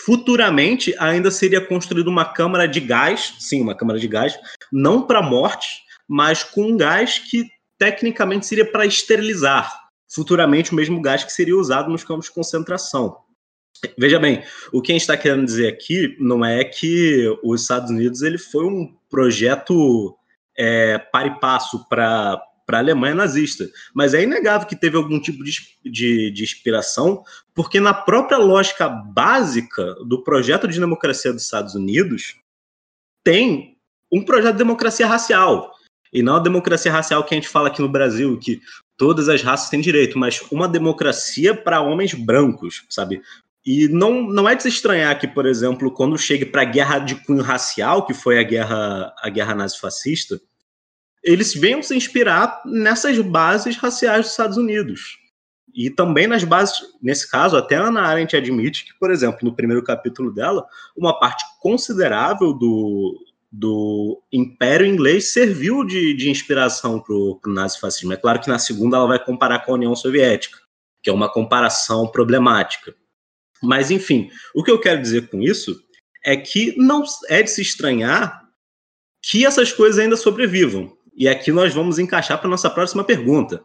[0.00, 4.36] Futuramente, ainda seria construída uma câmara de gás, sim, uma câmara de gás,
[4.72, 9.72] não para morte, mas com um gás que tecnicamente seria para esterilizar.
[10.12, 13.16] Futuramente, o mesmo gás que seria usado nos campos de concentração.
[13.96, 14.42] Veja bem,
[14.72, 18.38] o que a gente está querendo dizer aqui não é que os Estados Unidos ele
[18.38, 20.18] foi um projeto
[20.58, 25.44] é, para e passo para a Alemanha nazista, mas é inegável que teve algum tipo
[25.44, 25.52] de,
[25.84, 27.22] de, de, inspiração,
[27.54, 32.34] porque na própria lógica básica do projeto de democracia dos Estados Unidos
[33.22, 33.76] tem
[34.12, 35.72] um projeto de democracia racial,
[36.12, 38.60] e não a democracia racial que a gente fala aqui no Brasil, que
[38.96, 43.22] todas as raças têm direito, mas uma democracia para homens brancos, sabe?
[43.64, 46.98] E não, não é de se estranhar que, por exemplo, quando chegue para a guerra
[46.98, 50.40] de cunho racial, que foi a guerra, a guerra nazi-fascista,
[51.22, 55.18] eles venham se inspirar nessas bases raciais dos Estados Unidos.
[55.74, 59.54] E também nas bases, nesse caso, até a Ana Arendt admite que, por exemplo, no
[59.54, 63.16] primeiro capítulo dela, uma parte considerável do,
[63.50, 68.12] do Império Inglês serviu de, de inspiração para o nazifascismo.
[68.12, 70.58] É claro que na segunda ela vai comparar com a União Soviética,
[71.02, 72.94] que é uma comparação problemática.
[73.62, 75.82] Mas, enfim, o que eu quero dizer com isso
[76.24, 78.48] é que não é de se estranhar
[79.22, 80.96] que essas coisas ainda sobrevivam.
[81.14, 83.62] E aqui nós vamos encaixar para nossa próxima pergunta.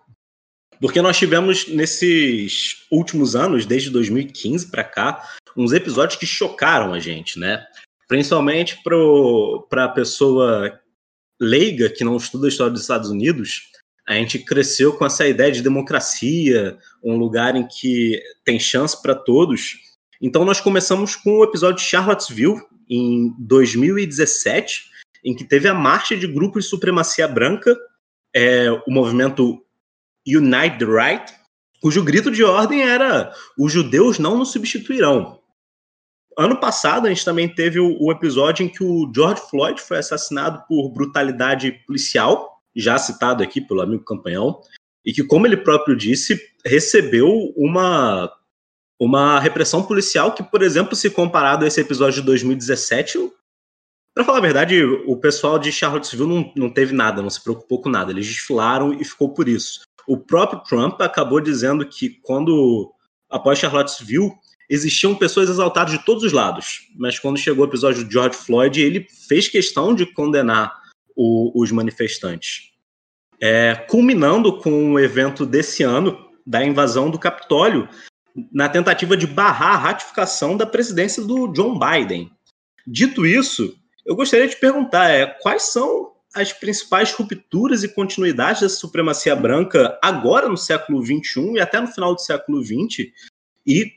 [0.81, 6.99] Porque nós tivemos nesses últimos anos, desde 2015 para cá, uns episódios que chocaram a
[6.99, 7.65] gente, né?
[8.07, 8.81] Principalmente
[9.69, 10.79] para a pessoa
[11.39, 13.71] leiga que não estuda a história dos Estados Unidos,
[14.07, 19.15] a gente cresceu com essa ideia de democracia, um lugar em que tem chance para
[19.15, 19.77] todos.
[20.21, 24.91] Então nós começamos com o episódio de Charlottesville em 2017,
[25.23, 27.75] em que teve a marcha de grupos de supremacia branca,
[28.33, 29.63] é, o movimento
[30.27, 31.33] Unite the Right,
[31.81, 35.39] cujo grito de ordem era: os judeus não nos substituirão.
[36.37, 39.97] Ano passado, a gente também teve o, o episódio em que o George Floyd foi
[39.97, 44.59] assassinado por brutalidade policial, já citado aqui pelo amigo Campanhão,
[45.05, 48.29] e que, como ele próprio disse, recebeu uma,
[48.99, 53.31] uma repressão policial que, por exemplo, se comparado a esse episódio de 2017,
[54.13, 57.81] para falar a verdade, o pessoal de Charlottesville não, não teve nada, não se preocupou
[57.81, 59.81] com nada, eles desfilaram e ficou por isso.
[60.07, 62.93] O próprio Trump acabou dizendo que quando,
[63.29, 64.31] após Charlottesville,
[64.69, 68.81] existiam pessoas exaltadas de todos os lados, mas quando chegou o episódio de George Floyd,
[68.81, 70.73] ele fez questão de condenar
[71.15, 72.71] o, os manifestantes.
[73.39, 77.89] É, culminando com o evento desse ano da invasão do Capitólio,
[78.51, 82.31] na tentativa de barrar a ratificação da presidência do John Biden.
[82.85, 83.75] Dito isso,
[84.05, 89.97] eu gostaria de perguntar é, quais são as principais rupturas e continuidades da supremacia branca
[90.01, 93.07] agora no século XXI e até no final do século XX?
[93.65, 93.93] E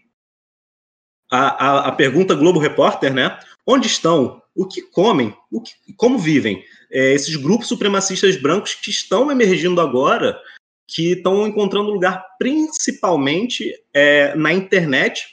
[1.30, 3.38] a, a, a pergunta Globo Repórter, né?
[3.66, 4.42] Onde estão?
[4.54, 5.34] O que comem?
[5.50, 6.64] O que, como vivem?
[6.90, 10.38] É, esses grupos supremacistas brancos que estão emergindo agora,
[10.86, 15.26] que estão encontrando lugar principalmente é, na internet,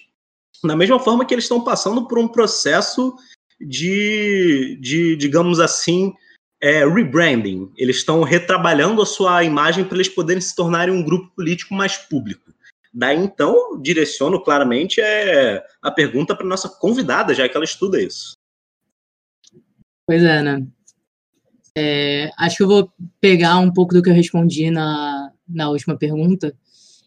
[0.63, 3.15] da mesma forma que eles estão passando por um processo
[3.59, 6.13] de, de digamos assim,
[6.61, 7.71] é, rebranding.
[7.77, 11.95] Eles estão retrabalhando a sua imagem para eles poderem se tornarem um grupo político mais
[11.95, 12.53] público.
[12.97, 18.37] Daí então, direciono claramente é, a pergunta para nossa convidada, já que ela estuda isso.
[20.07, 20.65] Pois é, né?
[21.77, 25.97] É, acho que eu vou pegar um pouco do que eu respondi na, na última
[25.97, 26.55] pergunta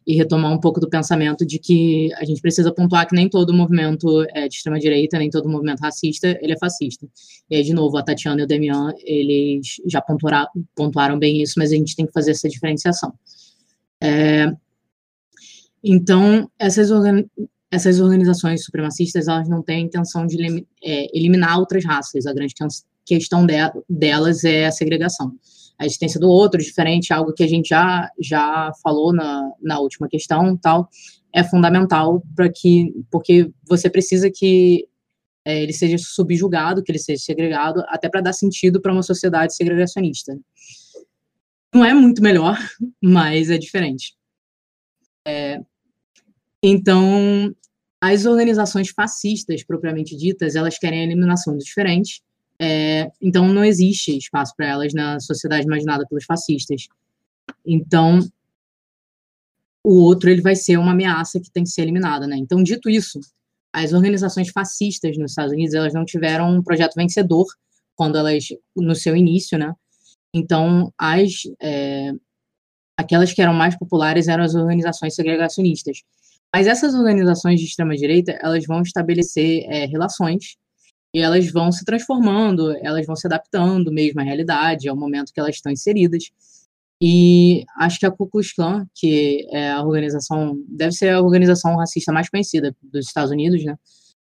[0.07, 3.55] e retomar um pouco do pensamento de que a gente precisa pontuar que nem todo
[3.55, 7.09] movimento é de extrema-direita, nem todo movimento racista, ele é fascista.
[7.49, 11.55] E aí, de novo, a Tatiana e o Demian, eles já pontuaram, pontuaram bem isso,
[11.57, 13.15] mas a gente tem que fazer essa diferenciação.
[14.03, 14.53] É,
[15.83, 16.91] então, essas
[17.71, 22.27] essas organizações supremacistas elas não têm a intenção de é, eliminar outras raças.
[22.27, 22.55] A grande
[23.05, 23.55] questão de,
[23.89, 25.33] delas é a segregação.
[25.79, 30.09] A existência do outro, diferente, algo que a gente já, já falou na, na última
[30.09, 30.89] questão, tal,
[31.33, 34.89] é fundamental para que, porque você precisa que
[35.45, 39.55] é, ele seja subjugado, que ele seja segregado, até para dar sentido para uma sociedade
[39.55, 40.37] segregacionista.
[41.73, 42.59] Não é muito melhor,
[43.01, 44.18] mas é diferente.
[45.29, 45.61] É,
[46.63, 47.55] então,
[48.01, 52.23] as organizações fascistas, propriamente ditas, elas querem a eliminação dos diferentes,
[52.59, 56.89] é, então não existe espaço para elas na sociedade imaginada pelos fascistas.
[57.65, 58.19] Então,
[59.85, 62.37] o outro ele vai ser uma ameaça que tem que ser eliminada, né?
[62.37, 63.21] Então, dito isso,
[63.73, 67.47] as organizações fascistas nos Estados Unidos, elas não tiveram um projeto vencedor
[67.95, 69.75] quando elas, no seu início, né?
[70.33, 72.13] Então, as, é,
[72.99, 76.03] aquelas que eram mais populares eram as organizações segregacionistas.
[76.53, 80.57] Mas essas organizações de extrema-direita, elas vão estabelecer é, relações
[81.15, 85.39] e elas vão se transformando, elas vão se adaptando mesmo à realidade, ao momento que
[85.39, 86.25] elas estão inseridas.
[87.01, 91.77] E acho que a Ku Klux Klan, que é a organização, deve ser a organização
[91.77, 93.77] racista mais conhecida dos Estados Unidos, né?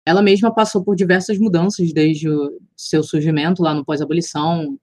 [0.06, 4.78] Ela mesma passou por diversas mudanças desde o seu surgimento lá no pós-abolição.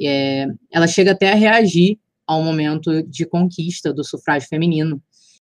[0.00, 5.02] É, ela chega até a reagir ao momento de conquista do sufrágio feminino,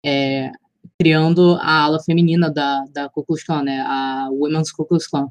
[0.04, 0.50] é,
[0.98, 3.81] criando a ala feminina da, da Ku Klux Klan, né?
[3.81, 5.28] A Women's Ku Klux Klan.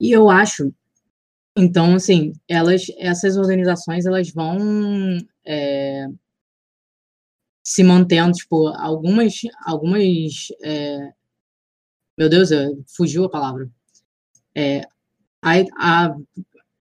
[0.00, 0.72] E eu acho
[1.60, 6.06] então, assim, elas, essas organizações, elas vão é,
[7.64, 11.12] se mantendo, tipo, algumas, algumas, é,
[12.16, 12.50] meu Deus,
[12.96, 13.68] fugiu a palavra.
[14.54, 14.82] É,
[15.42, 16.16] a, a,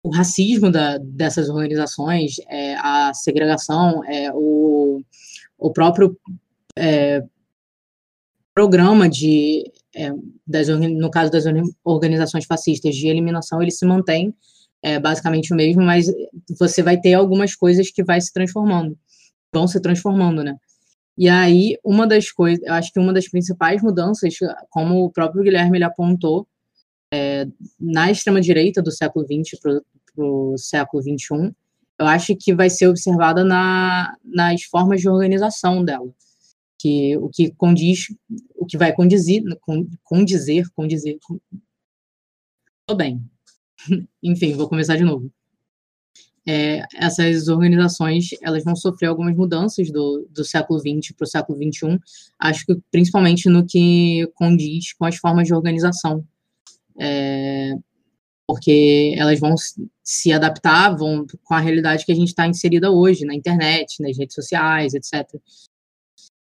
[0.05, 5.01] o racismo da, dessas organizações, é, a segregação, é, o,
[5.57, 6.15] o próprio
[6.77, 7.23] é,
[8.53, 9.63] programa de,
[9.95, 10.11] é,
[10.45, 11.45] das, no caso das
[11.83, 14.33] organizações fascistas de eliminação, ele se mantém
[14.83, 16.05] é basicamente o mesmo, mas
[16.59, 18.95] você vai ter algumas coisas que vai se transformando,
[19.51, 20.55] vão se transformando, né?
[21.17, 24.35] E aí, uma das coisas, eu acho que uma das principais mudanças,
[24.69, 26.47] como o próprio Guilherme ele apontou,
[27.11, 27.47] é,
[27.79, 29.59] na extrema-direita do século XX
[30.15, 31.53] para o século XXI,
[31.97, 36.09] eu acho que vai ser observada na, nas formas de organização dela.
[36.77, 38.07] Que o que condiz,
[38.55, 39.43] o que vai condizer,
[40.03, 41.17] condizer, condizer.
[42.85, 43.21] Tudo bem,
[44.21, 45.31] enfim, vou começar de novo.
[46.47, 51.57] É, essas organizações elas vão sofrer algumas mudanças do, do século XX para o século
[51.57, 51.99] XXI,
[52.37, 56.23] acho que principalmente no que condiz com as formas de organização,
[56.99, 57.73] é,
[58.47, 59.55] porque elas vão
[60.03, 64.17] se adaptar vão, com a realidade que a gente está inserida hoje, na internet, nas
[64.17, 65.27] redes sociais, etc.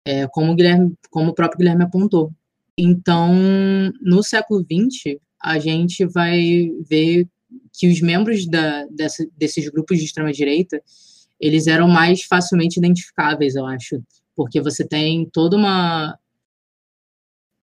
[0.05, 2.31] É, como, o Guilherme, como o próprio Guilherme apontou.
[2.77, 3.31] Então,
[4.01, 7.27] no século XX, a gente vai ver
[7.71, 10.81] que os membros da, dessa, desses grupos de extrema-direita,
[11.39, 14.03] eles eram mais facilmente identificáveis, eu acho,
[14.35, 16.17] porque você tem toda uma...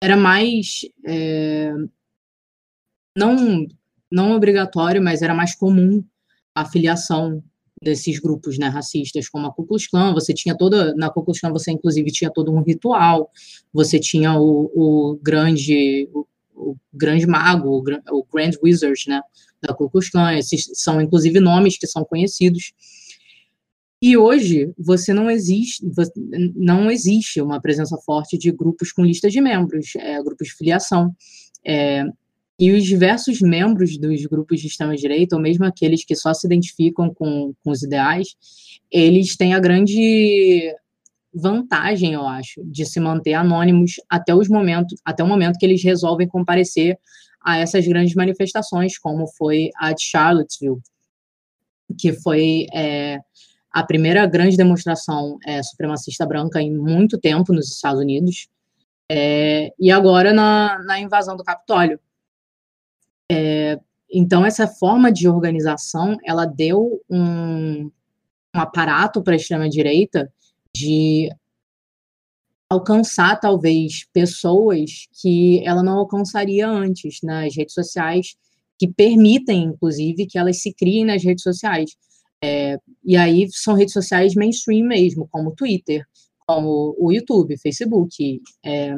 [0.02, 0.80] Era mais...
[1.06, 1.72] É...
[3.16, 3.66] Não,
[4.10, 6.04] não obrigatório, mas era mais comum
[6.54, 7.42] a filiação
[7.82, 11.40] desses grupos né, racistas, como a Ku Klux Klan, você tinha toda, na Ku Klux
[11.40, 13.30] Klan você inclusive tinha todo um ritual,
[13.72, 19.20] você tinha o, o grande, o, o grande mago, o, Grand Wizard, né,
[19.60, 22.72] da Ku Klux Klan, esses são inclusive nomes que são conhecidos.
[24.00, 25.82] E hoje você não existe,
[26.54, 31.14] não existe uma presença forte de grupos com listas de membros, é, grupos de filiação.
[31.66, 32.04] É,
[32.58, 37.12] e os diversos membros dos grupos de extrema-direita, ou mesmo aqueles que só se identificam
[37.12, 38.28] com, com os ideais,
[38.90, 40.72] eles têm a grande
[41.34, 45.82] vantagem, eu acho, de se manter anônimos até os momentos, até o momento que eles
[45.82, 46.96] resolvem comparecer
[47.42, 50.80] a essas grandes manifestações, como foi a de Charlottesville,
[51.98, 53.18] que foi é,
[53.70, 58.48] a primeira grande demonstração é, supremacista branca em muito tempo nos Estados Unidos,
[59.10, 62.00] é, e agora na, na, invasão do Capitólio.
[63.30, 63.78] É,
[64.10, 70.32] então, essa forma de organização, ela deu um, um aparato para a extrema-direita
[70.76, 71.28] de
[72.68, 78.36] alcançar, talvez, pessoas que ela não alcançaria antes nas redes sociais,
[78.78, 81.96] que permitem, inclusive, que elas se criem nas redes sociais.
[82.42, 86.04] É, e aí são redes sociais mainstream mesmo, como Twitter,
[86.46, 88.96] como o YouTube, Facebook, é,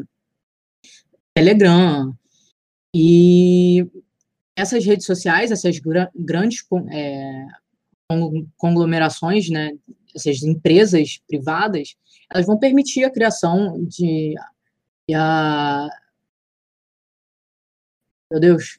[1.35, 2.12] Telegram.
[2.95, 3.87] E
[4.57, 5.79] essas redes sociais, essas
[6.15, 7.47] grandes é,
[8.57, 9.73] conglomerações, né,
[10.15, 11.95] essas empresas privadas,
[12.33, 14.35] elas vão permitir a criação de
[15.15, 15.89] a.
[18.31, 18.79] Meu Deus.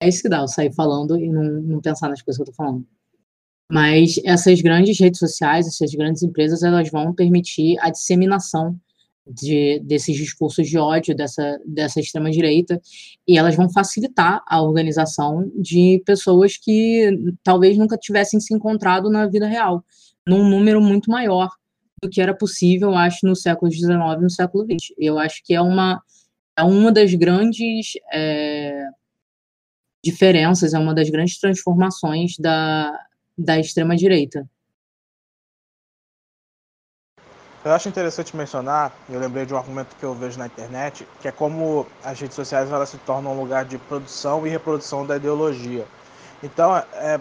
[0.00, 2.52] É isso que dá, eu sair falando e não, não pensar nas coisas que eu
[2.52, 2.86] tô falando.
[3.70, 8.78] Mas essas grandes redes sociais, essas grandes empresas, elas vão permitir a disseminação
[9.26, 12.80] de, desses discursos de ódio dessa, dessa extrema-direita
[13.26, 17.10] e elas vão facilitar a organização de pessoas que
[17.42, 19.84] talvez nunca tivessem se encontrado na vida real,
[20.26, 21.48] num número muito maior
[22.02, 23.88] do que era possível, acho, no século XIX
[24.20, 24.94] no século XX.
[24.98, 26.02] Eu acho que é uma,
[26.56, 28.86] é uma das grandes é,
[30.04, 32.92] diferenças, é uma das grandes transformações da,
[33.38, 34.46] da extrema-direita.
[37.64, 41.28] Eu acho interessante mencionar, eu lembrei de um argumento que eu vejo na internet, que
[41.28, 45.16] é como as redes sociais elas se tornam um lugar de produção e reprodução da
[45.16, 45.86] ideologia.
[46.42, 47.18] Então, é,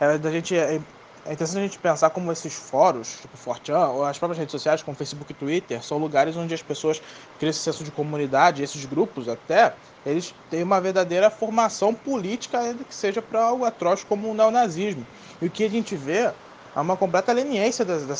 [0.00, 0.80] é da gente é,
[1.24, 4.82] é interessante a gente pensar como esses fóruns, tipo Fortran, ou as próprias redes sociais,
[4.82, 7.00] como Facebook e Twitter, são lugares onde as pessoas
[7.38, 12.82] criam esse senso de comunidade, esses grupos até, eles têm uma verdadeira formação política, ainda
[12.82, 15.06] que seja para algo atroz como o neonazismo.
[15.40, 16.32] E o que a gente vê
[16.74, 18.10] é uma completa leniência dessas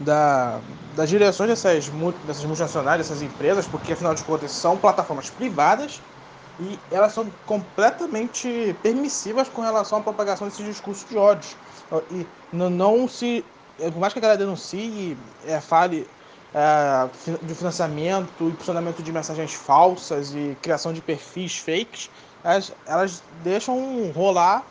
[0.00, 0.60] da,
[0.96, 1.88] das direções dessas,
[2.26, 6.00] dessas multinacionais, dessas empresas, porque afinal de contas são plataformas privadas
[6.60, 11.50] e elas são completamente permissivas com relação à propagação desses discursos de ódio.
[12.10, 13.44] E não, não se.
[13.76, 15.16] Por mais que a galera denuncie,
[15.46, 16.06] é, fale
[16.54, 17.08] é,
[17.42, 22.08] de financiamento, impulsionamento de mensagens falsas e criação de perfis fakes,
[22.44, 24.62] elas, elas deixam rolar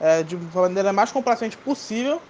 [0.00, 2.20] é, de maneira mais complacente possível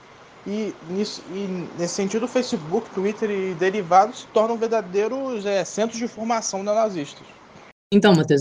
[0.46, 5.98] e, nisso, e nesse sentido, o Facebook, Twitter e derivados se tornam verdadeiros é, centros
[5.98, 7.26] de formação neonazistas.
[7.92, 8.40] Então, Matheus,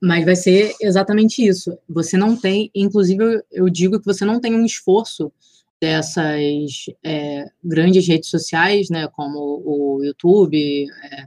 [0.00, 1.76] mas vai ser exatamente isso.
[1.88, 5.32] Você não tem, inclusive, eu digo que você não tem um esforço
[5.80, 11.26] dessas é, grandes redes sociais, né, como o YouTube, é,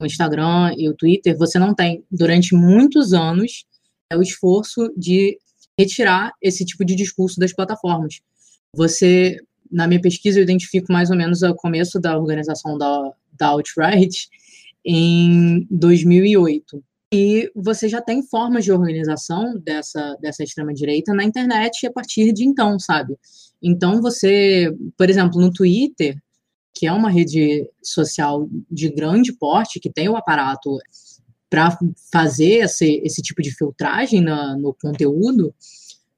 [0.00, 3.64] o Instagram e o Twitter, você não tem, durante muitos anos,
[4.10, 5.38] é o esforço de
[5.78, 8.20] retirar esse tipo de discurso das plataformas.
[8.76, 9.36] Você,
[9.70, 14.28] na minha pesquisa, eu identifico mais ou menos o começo da organização da, da Alt-Right
[14.84, 16.82] em 2008.
[17.12, 22.44] E você já tem formas de organização dessa, dessa extrema-direita na internet a partir de
[22.44, 23.16] então, sabe?
[23.62, 26.16] Então, você, por exemplo, no Twitter,
[26.74, 30.76] que é uma rede social de grande porte, que tem o aparato
[31.48, 31.78] para
[32.12, 35.54] fazer esse, esse tipo de filtragem na, no conteúdo,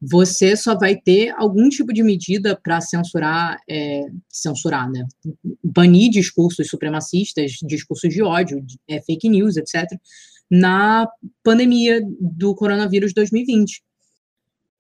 [0.00, 5.04] você só vai ter algum tipo de medida para censurar, é, censurar, né?
[5.62, 9.84] Banir discursos supremacistas, discursos de ódio, é, fake news, etc.,
[10.50, 11.06] na
[11.42, 13.82] pandemia do coronavírus 2020.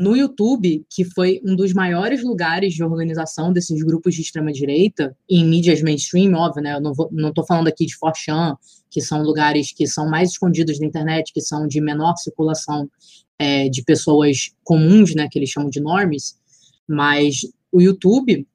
[0.00, 5.44] No YouTube, que foi um dos maiores lugares de organização desses grupos de extrema-direita, em
[5.44, 6.76] mídias mainstream, óbvio, né?
[6.76, 8.56] Eu não, tô falando aqui de Forchan,
[8.88, 12.88] que são lugares que são mais escondidos da internet, que são de menor circulação
[13.38, 16.38] é, de pessoas comuns, né, que eles chamam de normes,
[16.88, 18.46] mas o YouTube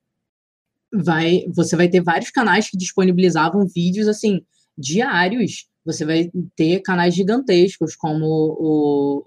[0.93, 4.41] vai, você vai ter vários canais que disponibilizavam vídeos assim
[4.77, 5.67] diários.
[5.85, 8.25] Você vai ter canais gigantescos como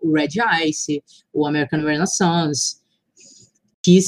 [0.03, 1.03] o, Red Ice,
[1.33, 2.77] o American Renaissance,
[3.83, 3.99] que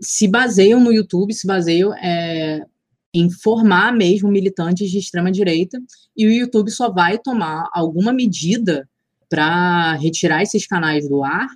[0.00, 2.64] se baseiam no YouTube, se baseiam é,
[3.12, 5.78] em formar mesmo militantes de extrema direita,
[6.16, 8.88] e o YouTube só vai tomar alguma medida
[9.30, 11.46] para retirar esses canais do ar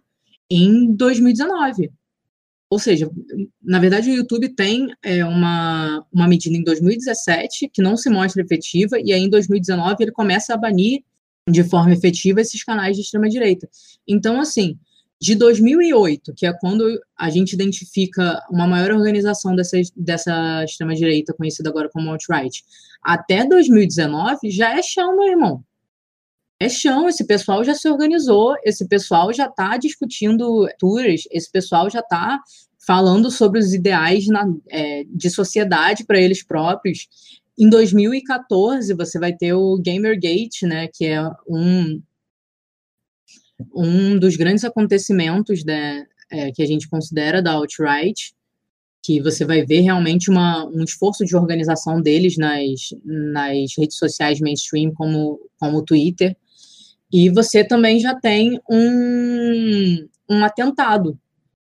[0.48, 1.90] em 2019.
[2.70, 3.10] Ou seja,
[3.62, 8.42] na verdade, o YouTube tem é, uma, uma medida em 2017 que não se mostra
[8.42, 11.02] efetiva, e aí em 2019 ele começa a banir
[11.48, 13.68] de forma efetiva esses canais de extrema-direita.
[14.08, 14.78] Então, assim,
[15.20, 16.84] de 2008, que é quando
[17.18, 22.62] a gente identifica uma maior organização dessa, dessa extrema-direita, conhecida agora como alt-right,
[23.02, 25.64] até 2019 já é chão, meu irmão
[26.64, 31.90] é chão, esse pessoal já se organizou, esse pessoal já está discutindo tours, esse pessoal
[31.90, 32.40] já está
[32.86, 37.06] falando sobre os ideais na, é, de sociedade para eles próprios.
[37.58, 42.02] Em 2014, você vai ter o Gamergate, né, que é um,
[43.74, 48.34] um dos grandes acontecimentos né, é, que a gente considera da alt-right,
[49.02, 52.62] que você vai ver realmente uma, um esforço de organização deles nas,
[53.04, 56.34] nas redes sociais mainstream, como, como o Twitter,
[57.14, 61.16] e você também já tem um, um atentado,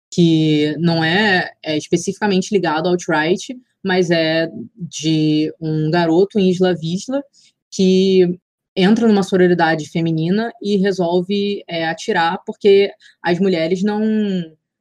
[0.09, 6.73] que não é, é especificamente ligado ao alt-right, mas é de um garoto em Isla
[6.77, 7.21] Vista
[7.69, 8.39] que
[8.77, 14.01] entra numa sororidade feminina e resolve é, atirar porque as mulheres não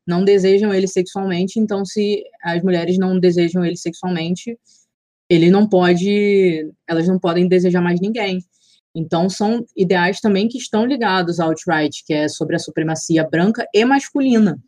[0.06, 4.56] não desejam ele sexualmente, então se as mulheres não desejam ele sexualmente,
[5.30, 8.40] ele não pode, elas não podem desejar mais ninguém.
[8.96, 13.66] Então, são ideais também que estão ligados ao alt-right, que é sobre a supremacia branca
[13.74, 14.60] e masculina.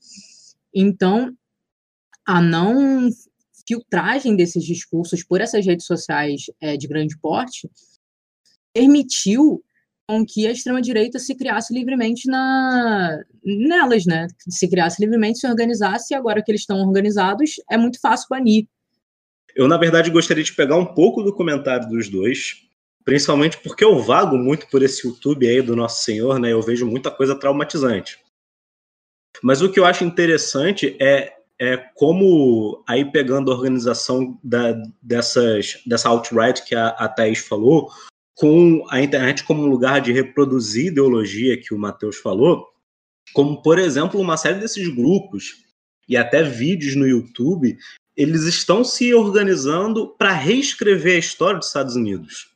[0.74, 1.36] Então,
[2.26, 3.10] a não
[3.68, 7.70] filtragem desses discursos por essas redes sociais é, de grande porte
[8.74, 9.64] permitiu
[10.08, 14.28] com que a extrema-direita se criasse livremente na, nelas, né?
[14.50, 18.68] Se criasse livremente, se organizasse, e agora que eles estão organizados, é muito fácil banir.
[19.56, 22.68] Eu, na verdade, gostaria de pegar um pouco do comentário dos dois,
[23.04, 26.52] principalmente porque eu vago muito por esse YouTube aí do Nosso Senhor, né?
[26.52, 28.20] Eu vejo muita coisa traumatizante.
[29.42, 35.82] Mas o que eu acho interessante é, é como, aí pegando a organização da, dessas,
[35.86, 37.90] dessa alt-right que a, a Thaís falou,
[38.36, 42.68] com a internet como um lugar de reproduzir ideologia que o Matheus falou,
[43.34, 45.64] como, por exemplo, uma série desses grupos
[46.08, 47.78] e até vídeos no YouTube,
[48.16, 52.51] eles estão se organizando para reescrever a história dos Estados Unidos.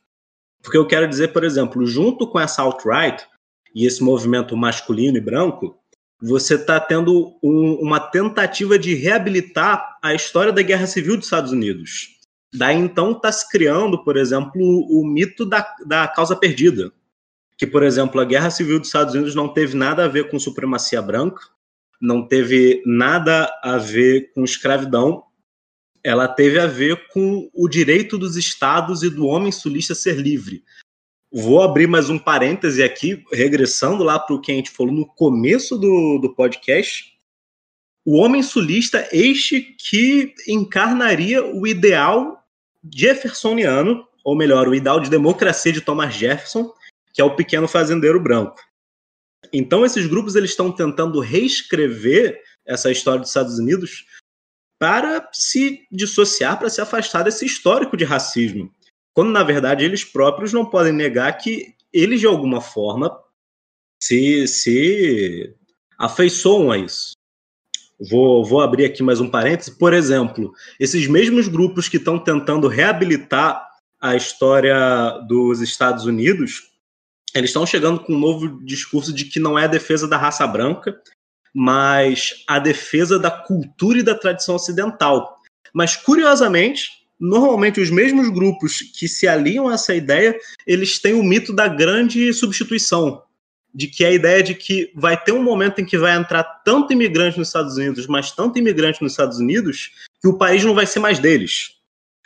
[0.66, 3.24] Porque eu quero dizer, por exemplo, junto com essa alt-right
[3.72, 5.78] e esse movimento masculino e branco,
[6.20, 11.52] você está tendo um, uma tentativa de reabilitar a história da Guerra Civil dos Estados
[11.52, 12.18] Unidos.
[12.52, 16.90] Daí então está se criando, por exemplo, o, o mito da, da causa perdida.
[17.56, 20.36] Que, por exemplo, a Guerra Civil dos Estados Unidos não teve nada a ver com
[20.36, 21.42] supremacia branca,
[22.02, 25.22] não teve nada a ver com escravidão,
[26.06, 30.62] ela teve a ver com o direito dos estados e do homem sulista ser livre.
[31.32, 35.04] Vou abrir mais um parêntese aqui, regressando lá para o que a gente falou no
[35.04, 37.12] começo do, do podcast.
[38.04, 42.40] O homem sulista, este que encarnaria o ideal
[42.88, 46.72] jeffersoniano, ou melhor, o ideal de democracia de Thomas Jefferson,
[47.12, 48.60] que é o pequeno fazendeiro branco.
[49.52, 54.04] Então, esses grupos eles estão tentando reescrever essa história dos Estados Unidos
[54.78, 58.70] para se dissociar, para se afastar desse histórico de racismo.
[59.14, 63.16] Quando, na verdade, eles próprios não podem negar que eles, de alguma forma,
[64.02, 65.54] se, se
[65.98, 67.12] afeiçoam a isso.
[68.10, 69.78] Vou, vou abrir aqui mais um parêntese.
[69.78, 73.66] Por exemplo, esses mesmos grupos que estão tentando reabilitar
[73.98, 76.70] a história dos Estados Unidos,
[77.34, 80.46] eles estão chegando com um novo discurso de que não é a defesa da raça
[80.46, 81.00] branca,
[81.58, 85.40] mas a defesa da cultura e da tradição ocidental.
[85.72, 91.22] Mas, curiosamente, normalmente os mesmos grupos que se aliam a essa ideia, eles têm o
[91.22, 93.22] mito da grande substituição,
[93.74, 96.92] de que a ideia de que vai ter um momento em que vai entrar tanto
[96.92, 100.84] imigrante nos Estados Unidos, mas tanto imigrante nos Estados Unidos, que o país não vai
[100.84, 101.70] ser mais deles.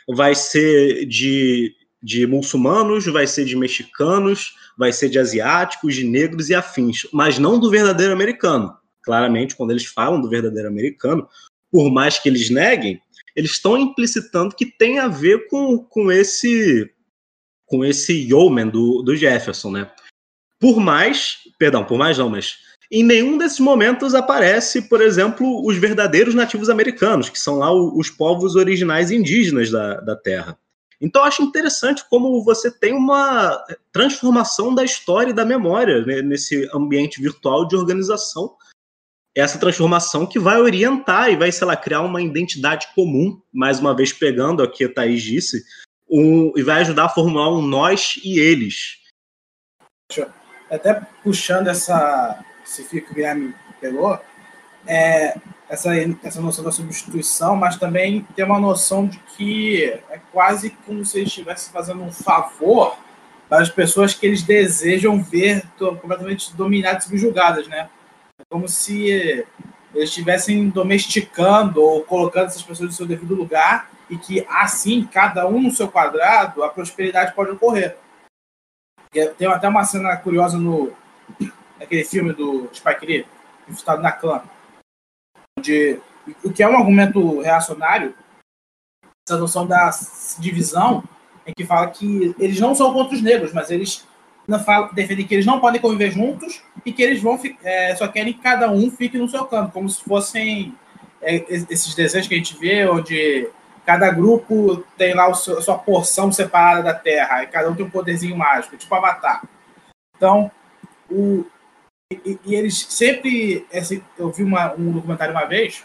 [0.09, 1.73] Vai ser de,
[2.03, 7.39] de muçulmanos, vai ser de mexicanos, vai ser de asiáticos, de negros e afins, mas
[7.39, 11.27] não do verdadeiro americano claramente, quando eles falam do verdadeiro americano,
[11.71, 13.01] por mais que eles neguem,
[13.35, 16.91] eles estão implicitando que tem a ver com, com esse
[17.65, 19.89] com esse yeoman do, do Jefferson, né?
[20.59, 22.57] Por mais, perdão, por mais não, mas
[22.91, 28.09] em nenhum desses momentos aparece, por exemplo, os verdadeiros nativos americanos, que são lá os
[28.09, 30.59] povos originais indígenas da, da Terra.
[30.99, 33.57] Então, acho interessante como você tem uma
[33.91, 38.53] transformação da história e da memória né, nesse ambiente virtual de organização
[39.35, 43.95] essa transformação que vai orientar e vai, sei lá, criar uma identidade comum, mais uma
[43.95, 45.63] vez pegando aqui a Thaís disse,
[46.09, 48.97] um, e vai ajudar a formular um nós e eles.
[50.69, 54.19] Até puxando essa, esse fio que o Guilherme pegou,
[54.85, 55.35] é,
[55.69, 55.91] essa,
[56.23, 61.19] essa noção da substituição, mas também tem uma noção de que é quase como se
[61.19, 62.97] eles estivessem fazendo um favor
[63.47, 67.89] para as pessoas que eles desejam ver completamente dominadas e subjugadas, né?
[68.51, 74.45] Como se eles estivessem domesticando ou colocando essas pessoas no seu devido lugar e que
[74.49, 77.97] assim, cada um no seu quadrado, a prosperidade pode ocorrer.
[79.37, 80.91] Tem até uma cena curiosa no
[81.79, 83.25] naquele filme do Spike Lee,
[83.67, 84.43] Infiltrado na Clã,
[85.57, 85.99] onde
[86.43, 88.13] o que é um argumento reacionário,
[89.27, 89.89] essa noção da
[90.37, 91.03] divisão,
[91.47, 94.05] em que fala que eles não são contra os negros, mas eles
[94.93, 98.41] defendem que eles não podem conviver juntos e que eles vão é, só querem que
[98.41, 100.75] cada um fique no seu canto, como se fossem
[101.21, 103.49] é, esses desenhos que a gente vê, onde
[103.85, 107.89] cada grupo tem lá a sua porção separada da Terra, e cada um tem um
[107.89, 109.43] poderzinho mágico, tipo Avatar.
[110.15, 110.51] Então,
[111.09, 111.45] o,
[112.11, 113.65] e, e eles sempre.
[113.71, 115.83] Esse, eu vi uma, um documentário uma vez,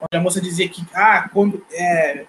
[0.00, 2.26] onde a moça dizia que ah, quando, é,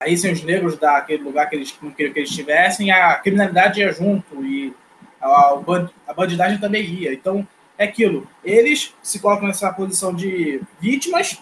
[0.00, 3.80] aí sem os negros daquele lugar que eles não queriam que eles estivessem, a criminalidade
[3.80, 4.74] ia junto e
[5.20, 5.60] a,
[6.06, 7.12] a bandidagem também ia.
[7.12, 7.46] Então,
[7.76, 8.28] é aquilo.
[8.44, 11.40] Eles se colocam nessa posição de vítimas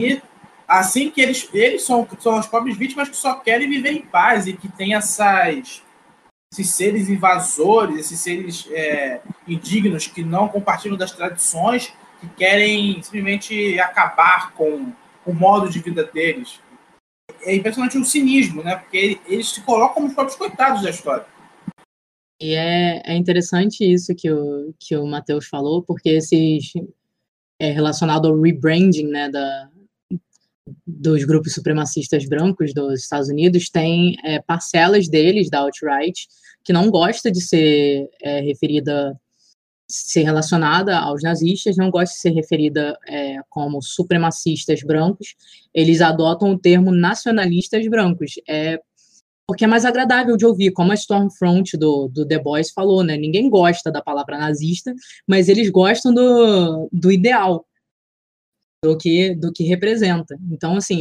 [0.00, 0.22] e
[0.70, 4.46] Assim que eles, eles são, são as pobres vítimas que só querem viver em paz
[4.46, 5.82] e que tem essas,
[6.52, 13.80] esses seres invasores, esses seres é, indignos que não compartilham das tradições, que querem simplesmente
[13.80, 14.92] acabar com
[15.26, 16.60] o modo de vida deles.
[17.42, 18.76] É impressionante o cinismo, né?
[18.76, 21.26] Porque eles se colocam como os próprios coitados da história.
[22.40, 26.72] E é, é interessante isso que o, que o Matheus falou, porque esses
[27.58, 29.68] é relacionado ao rebranding né, da,
[30.86, 36.26] dos grupos supremacistas brancos dos Estados Unidos, tem é, parcelas deles, da alt-right,
[36.64, 39.14] que não gosta de ser é, referida,
[39.86, 45.34] ser relacionada aos nazistas, não gosta de ser referida é, como supremacistas brancos,
[45.74, 48.32] eles adotam o termo nacionalistas brancos.
[48.48, 48.80] É
[49.50, 53.16] porque é mais agradável de ouvir, como a Stormfront do, do The Boys falou, né?
[53.16, 54.94] Ninguém gosta da palavra nazista,
[55.26, 57.66] mas eles gostam do, do ideal,
[58.84, 60.38] do que, do que representa.
[60.52, 61.00] Então, assim,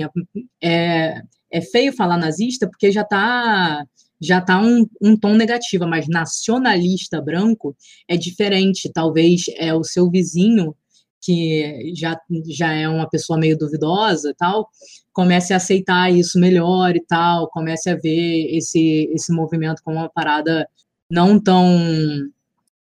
[0.63, 1.21] é,
[1.51, 3.85] é feio falar nazista porque já está
[4.19, 7.77] já tá um, um tom negativo, mas nacionalista branco
[8.07, 8.91] é diferente.
[8.91, 10.75] Talvez é o seu vizinho
[11.21, 14.69] que já, já é uma pessoa meio duvidosa tal,
[15.13, 20.09] comece a aceitar isso melhor e tal, comece a ver esse, esse movimento como uma
[20.09, 20.67] parada
[21.11, 21.67] não tão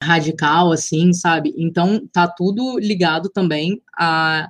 [0.03, 1.55] radical assim, sabe?
[1.57, 4.49] Então tá tudo ligado também a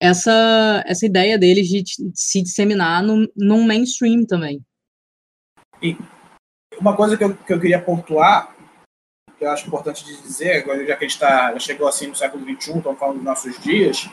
[0.00, 1.84] essa, essa ideia deles de
[2.14, 4.60] se disseminar no, num mainstream também.
[5.80, 5.96] E
[6.78, 8.52] uma coisa que eu, que eu queria pontuar
[9.42, 12.14] que eu acho importante dizer, agora já que a gente tá, já chegou assim no
[12.14, 14.08] século XXI, estamos falando dos nossos dias,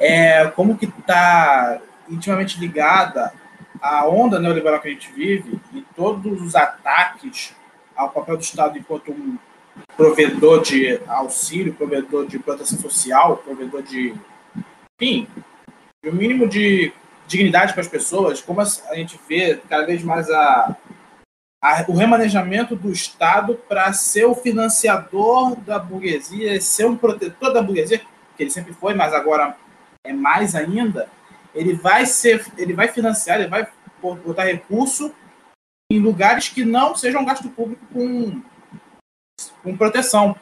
[0.00, 3.32] é como que está intimamente ligada
[3.80, 7.54] a onda neoliberal que a gente vive e todos os ataques
[7.94, 9.38] ao papel do Estado enquanto um
[9.96, 14.14] provedor de auxílio, provedor de proteção social, provedor de,
[15.00, 15.28] enfim,
[16.04, 16.92] o mínimo de
[17.28, 20.76] dignidade para as pessoas, como a gente vê cada vez mais a
[21.66, 27.60] a, o remanejamento do Estado para ser o financiador da burguesia, ser um protetor da
[27.60, 27.98] burguesia,
[28.36, 29.56] que ele sempre foi, mas agora
[30.04, 31.08] é mais ainda,
[31.52, 33.66] ele vai ser, ele vai financiar, ele vai
[34.00, 35.12] botar recurso
[35.90, 38.42] em lugares que não sejam gasto público com,
[39.62, 40.36] com proteção.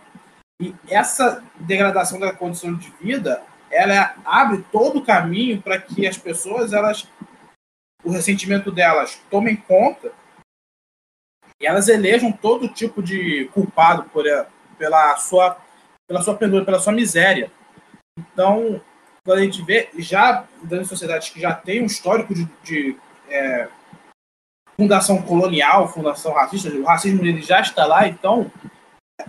[0.61, 6.19] E essa degradação da condição de vida, ela abre todo o caminho para que as
[6.19, 7.09] pessoas, elas,
[8.05, 10.13] o ressentimento delas tomem conta
[11.67, 14.47] elas elejam todo tipo de culpado por, eh,
[14.79, 15.57] pela sua
[16.07, 17.51] pela sua penúria, pela sua miséria.
[18.19, 18.81] Então,
[19.25, 22.97] quando a gente vê, já das sociedades que já tem um histórico de, de
[23.29, 23.69] é,
[24.77, 28.51] fundação colonial, fundação racista, o racismo ele já está lá, então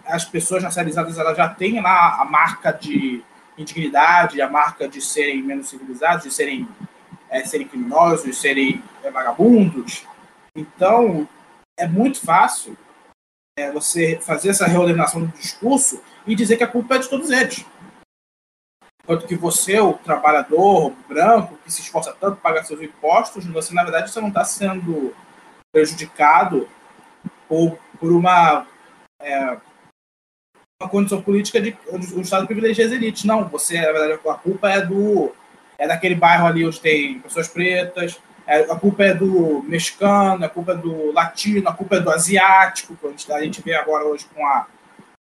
[0.05, 3.23] as pessoas racializadas elas já têm lá a marca de
[3.57, 6.67] indignidade, a marca de serem menos civilizados, de serem,
[7.29, 10.05] é, serem criminosos, de serem é, vagabundos.
[10.55, 11.27] Então,
[11.77, 12.77] é muito fácil
[13.57, 17.29] é, você fazer essa reordenação do discurso e dizer que a culpa é de todos
[17.29, 17.65] eles.
[19.03, 23.73] Enquanto que você, o trabalhador branco, que se esforça tanto para pagar seus impostos, você,
[23.73, 25.13] na verdade, você não está sendo
[25.71, 26.67] prejudicado
[27.47, 28.65] por, por uma,
[29.21, 29.57] é,
[30.81, 33.25] uma condição política de o Estado privilegia as elites.
[33.25, 35.31] Não, você, na verdade, a culpa é do
[35.77, 40.73] é daquele bairro ali onde tem pessoas pretas, a culpa é do mexicano, a culpa
[40.73, 44.45] é do latino, a culpa é do asiático, que a gente vê agora hoje com
[44.45, 44.67] a,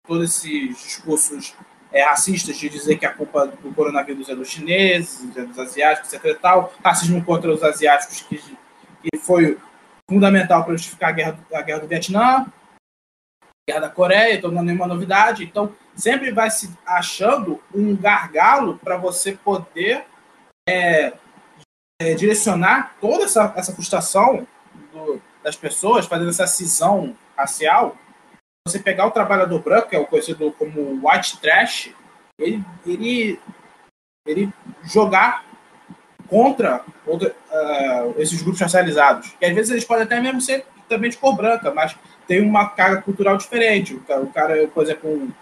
[0.06, 1.54] todos esses discursos
[1.92, 6.12] é, racistas de dizer que a culpa do coronavírus é dos chineses, é dos asiáticos,
[6.12, 6.38] etc.
[6.40, 6.74] Tal.
[6.84, 9.56] Racismo contra os asiáticos, que, que foi
[10.10, 12.46] fundamental para justificar a guerra, a guerra do Vietnã,
[13.40, 15.44] a guerra da Coreia, então não é nenhuma novidade.
[15.44, 20.04] Então, sempre vai se achando um gargalo para você poder
[20.68, 21.12] é,
[22.04, 24.46] é, direcionar toda essa, essa frustração
[24.92, 27.96] do, das pessoas, fazendo essa cisão racial,
[28.66, 31.90] você pegar o trabalhador branco, que é o conhecido como white trash,
[32.38, 33.40] ele, ele,
[34.26, 34.52] ele
[34.82, 35.44] jogar
[36.28, 39.34] contra outra, uh, esses grupos racializados.
[39.38, 41.96] Que às vezes eles podem até mesmo ser também de cor branca, mas
[42.26, 43.94] tem uma carga cultural diferente.
[43.94, 45.32] O cara, o cara por exemplo, um,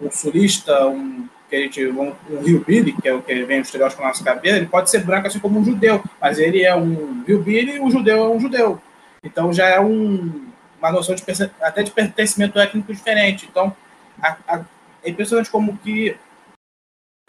[0.00, 3.62] um sulista, um que a gente, um, um hillbilly, que é o que vem o
[3.62, 6.74] estereótipo na nossa cabeça, ele pode ser branco assim como um judeu, mas ele é
[6.74, 8.80] um hillbilly e um judeu é um judeu.
[9.22, 11.22] Então já é um, uma noção de,
[11.60, 13.46] até de pertencimento étnico diferente.
[13.50, 13.76] Então
[14.22, 14.64] a, a,
[15.04, 16.16] é impressionante como que,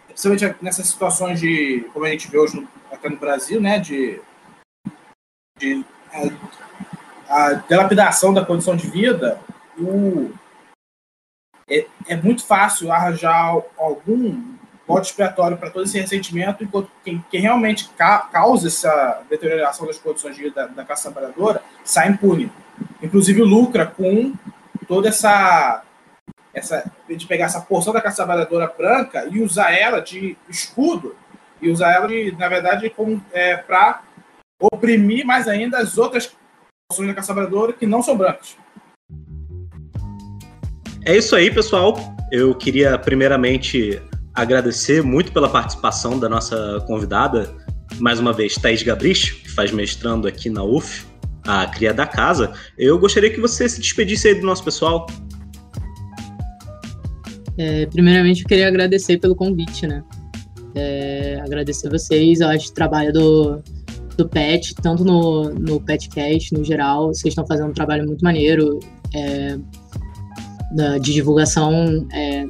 [0.07, 4.21] principalmente nessas situações de, como a gente vê hoje no, até no Brasil, né, de,
[5.59, 5.83] de
[7.27, 9.37] a, a delapidação da condição de vida,
[9.77, 10.31] o,
[11.69, 14.53] é, é muito fácil arranjar algum
[14.87, 19.97] bode expiatório para todo esse ressentimento, enquanto quem, quem realmente ca causa essa deterioração das
[19.97, 22.51] condições de da, da classe trabalhadora sai impune.
[23.01, 24.33] Inclusive lucra com
[24.87, 25.83] toda essa
[26.53, 31.15] essa de pegar essa porção da classe trabalhadora branca e usar ela de escudo
[31.59, 32.93] e usar ela de, na verdade
[33.31, 34.03] é, para
[34.61, 36.31] oprimir mais ainda as outras
[36.87, 38.55] porções da classe trabalhadora que não são brancas.
[41.05, 41.97] É isso aí, pessoal.
[42.31, 44.01] Eu queria primeiramente
[44.33, 47.53] agradecer muito pela participação da nossa convidada,
[47.99, 51.05] mais uma vez, Thaís Gabrich, que faz mestrando aqui na UF,
[51.45, 52.53] a cria da casa.
[52.77, 55.05] Eu gostaria que você se despedisse aí do nosso pessoal.
[57.57, 60.01] É, primeiramente, eu queria agradecer pelo convite, né?
[60.73, 63.61] É, agradecer vocês, eu acho o trabalho do,
[64.15, 68.79] do PET, tanto no, no PETcast, no geral, vocês estão fazendo um trabalho muito maneiro
[69.13, 69.59] é,
[70.99, 72.45] de divulgação é,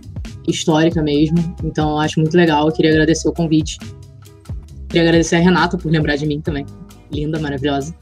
[0.48, 1.38] histórica mesmo.
[1.64, 2.68] Então eu acho muito legal.
[2.68, 3.78] Eu queria agradecer o convite.
[4.90, 6.66] Queria agradecer a Renata por lembrar de mim também.
[7.12, 7.96] Linda, maravilhosa.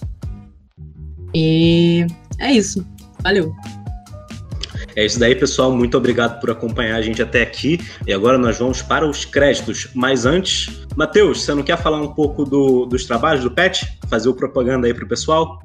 [1.33, 2.05] E
[2.39, 2.85] é isso.
[3.23, 3.53] Valeu.
[4.95, 5.71] É isso daí, pessoal.
[5.71, 7.79] Muito obrigado por acompanhar a gente até aqui.
[8.05, 9.87] E agora nós vamos para os créditos.
[9.95, 13.97] Mas antes, Matheus, você não quer falar um pouco do, dos trabalhos do PET?
[14.09, 15.61] Fazer o propaganda aí para o pessoal?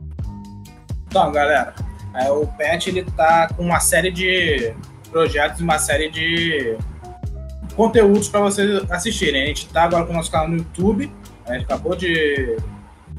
[1.08, 1.74] Então, galera,
[2.16, 4.74] é, o PET ele tá com uma série de
[5.10, 6.76] projetos, uma série de
[7.74, 9.42] conteúdos para vocês assistirem.
[9.42, 11.12] A gente está agora com o nosso canal no YouTube,
[11.46, 12.56] a gente acabou de,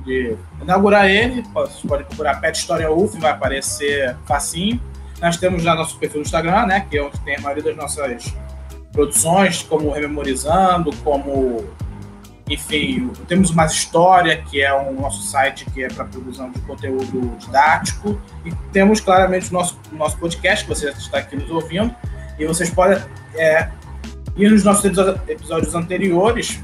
[0.03, 4.81] de inaugurar ele, você pode procurar Pet História UF, vai aparecer facinho.
[5.21, 7.75] Nós temos já nosso perfil no Instagram, né, que é onde tem a maioria das
[7.75, 8.33] nossas
[8.91, 11.63] produções, como Rememorizando, como
[12.47, 17.35] enfim, temos mais história, que é o nosso site que é para produção de conteúdo
[17.37, 21.93] didático, e temos claramente o nosso, nosso podcast, que você está aqui nos ouvindo,
[22.39, 22.97] e vocês podem
[23.35, 23.69] é,
[24.37, 24.85] ir nos nossos
[25.27, 26.61] episódios anteriores,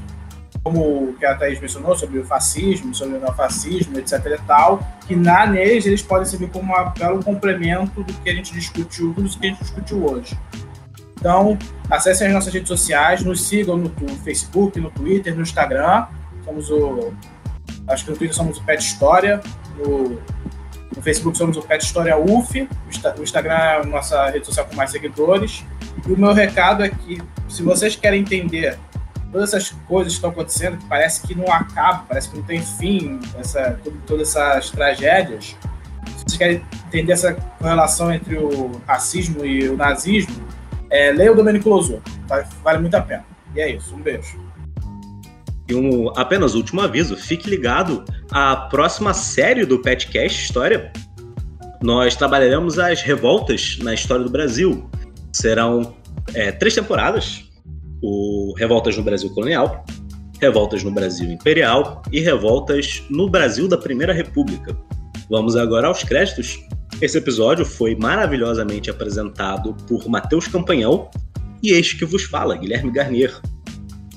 [0.62, 4.80] como o que a Thaís mencionou, sobre o fascismo, sobre o neofascismo, etc e tal,
[5.06, 9.12] que na neles eles podem servir como um belo complemento do que a gente discutiu,
[9.12, 10.38] do que a gente discutiu hoje.
[11.24, 11.56] Então,
[11.88, 16.04] acessem as nossas redes sociais, nos sigam no, no Facebook, no Twitter, no Instagram.
[16.44, 17.14] Somos o.
[17.88, 19.40] Acho que no Twitter somos o Pet História.
[19.78, 20.20] No,
[20.94, 22.68] no Facebook somos o Pet História UF.
[23.18, 25.64] O Instagram é a nossa rede social com mais seguidores.
[26.06, 28.78] E o meu recado é que, se vocês querem entender
[29.32, 32.60] todas essas coisas que estão acontecendo, que parece que não acaba, parece que não tem
[32.60, 35.56] fim, essa, todas essas tragédias,
[36.18, 40.44] se vocês querem entender essa correlação entre o racismo e o nazismo,
[40.94, 43.24] é, leia o Domenico Lozu, vale, vale muito a pena.
[43.52, 44.38] E é isso, um beijo.
[45.68, 50.92] E um apenas último aviso, fique ligado à próxima série do Petcast História.
[51.82, 54.88] Nós trabalharemos as revoltas na história do Brasil.
[55.32, 55.96] Serão
[56.32, 57.50] é, três temporadas:
[58.00, 59.84] o Revoltas no Brasil Colonial,
[60.40, 64.76] Revoltas no Brasil Imperial e Revoltas no Brasil da Primeira República.
[65.28, 66.64] Vamos agora aos créditos
[67.00, 71.10] esse episódio foi maravilhosamente apresentado por Matheus Campanhão
[71.62, 73.34] e este que vos fala, Guilherme Garnier.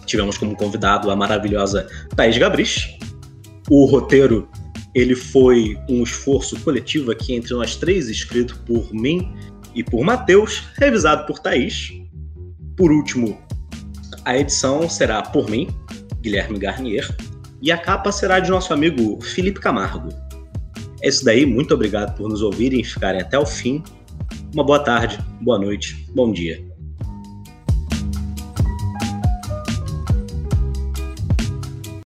[0.06, 2.98] Tivemos como convidado a maravilhosa Thaís Gabrich.
[3.70, 4.48] O roteiro
[4.94, 9.34] ele foi um esforço coletivo aqui entre nós três, escrito por mim
[9.76, 11.92] e por Matheus, revisado por Thaís.
[12.76, 13.40] Por último,
[14.24, 15.68] a edição será por mim,
[16.22, 17.08] Guilherme Garnier,
[17.62, 20.27] e a capa será de nosso amigo Felipe Camargo.
[21.02, 23.84] É isso daí, muito obrigado por nos ouvirem e ficarem até o fim.
[24.54, 26.67] Uma boa tarde, boa noite, bom dia.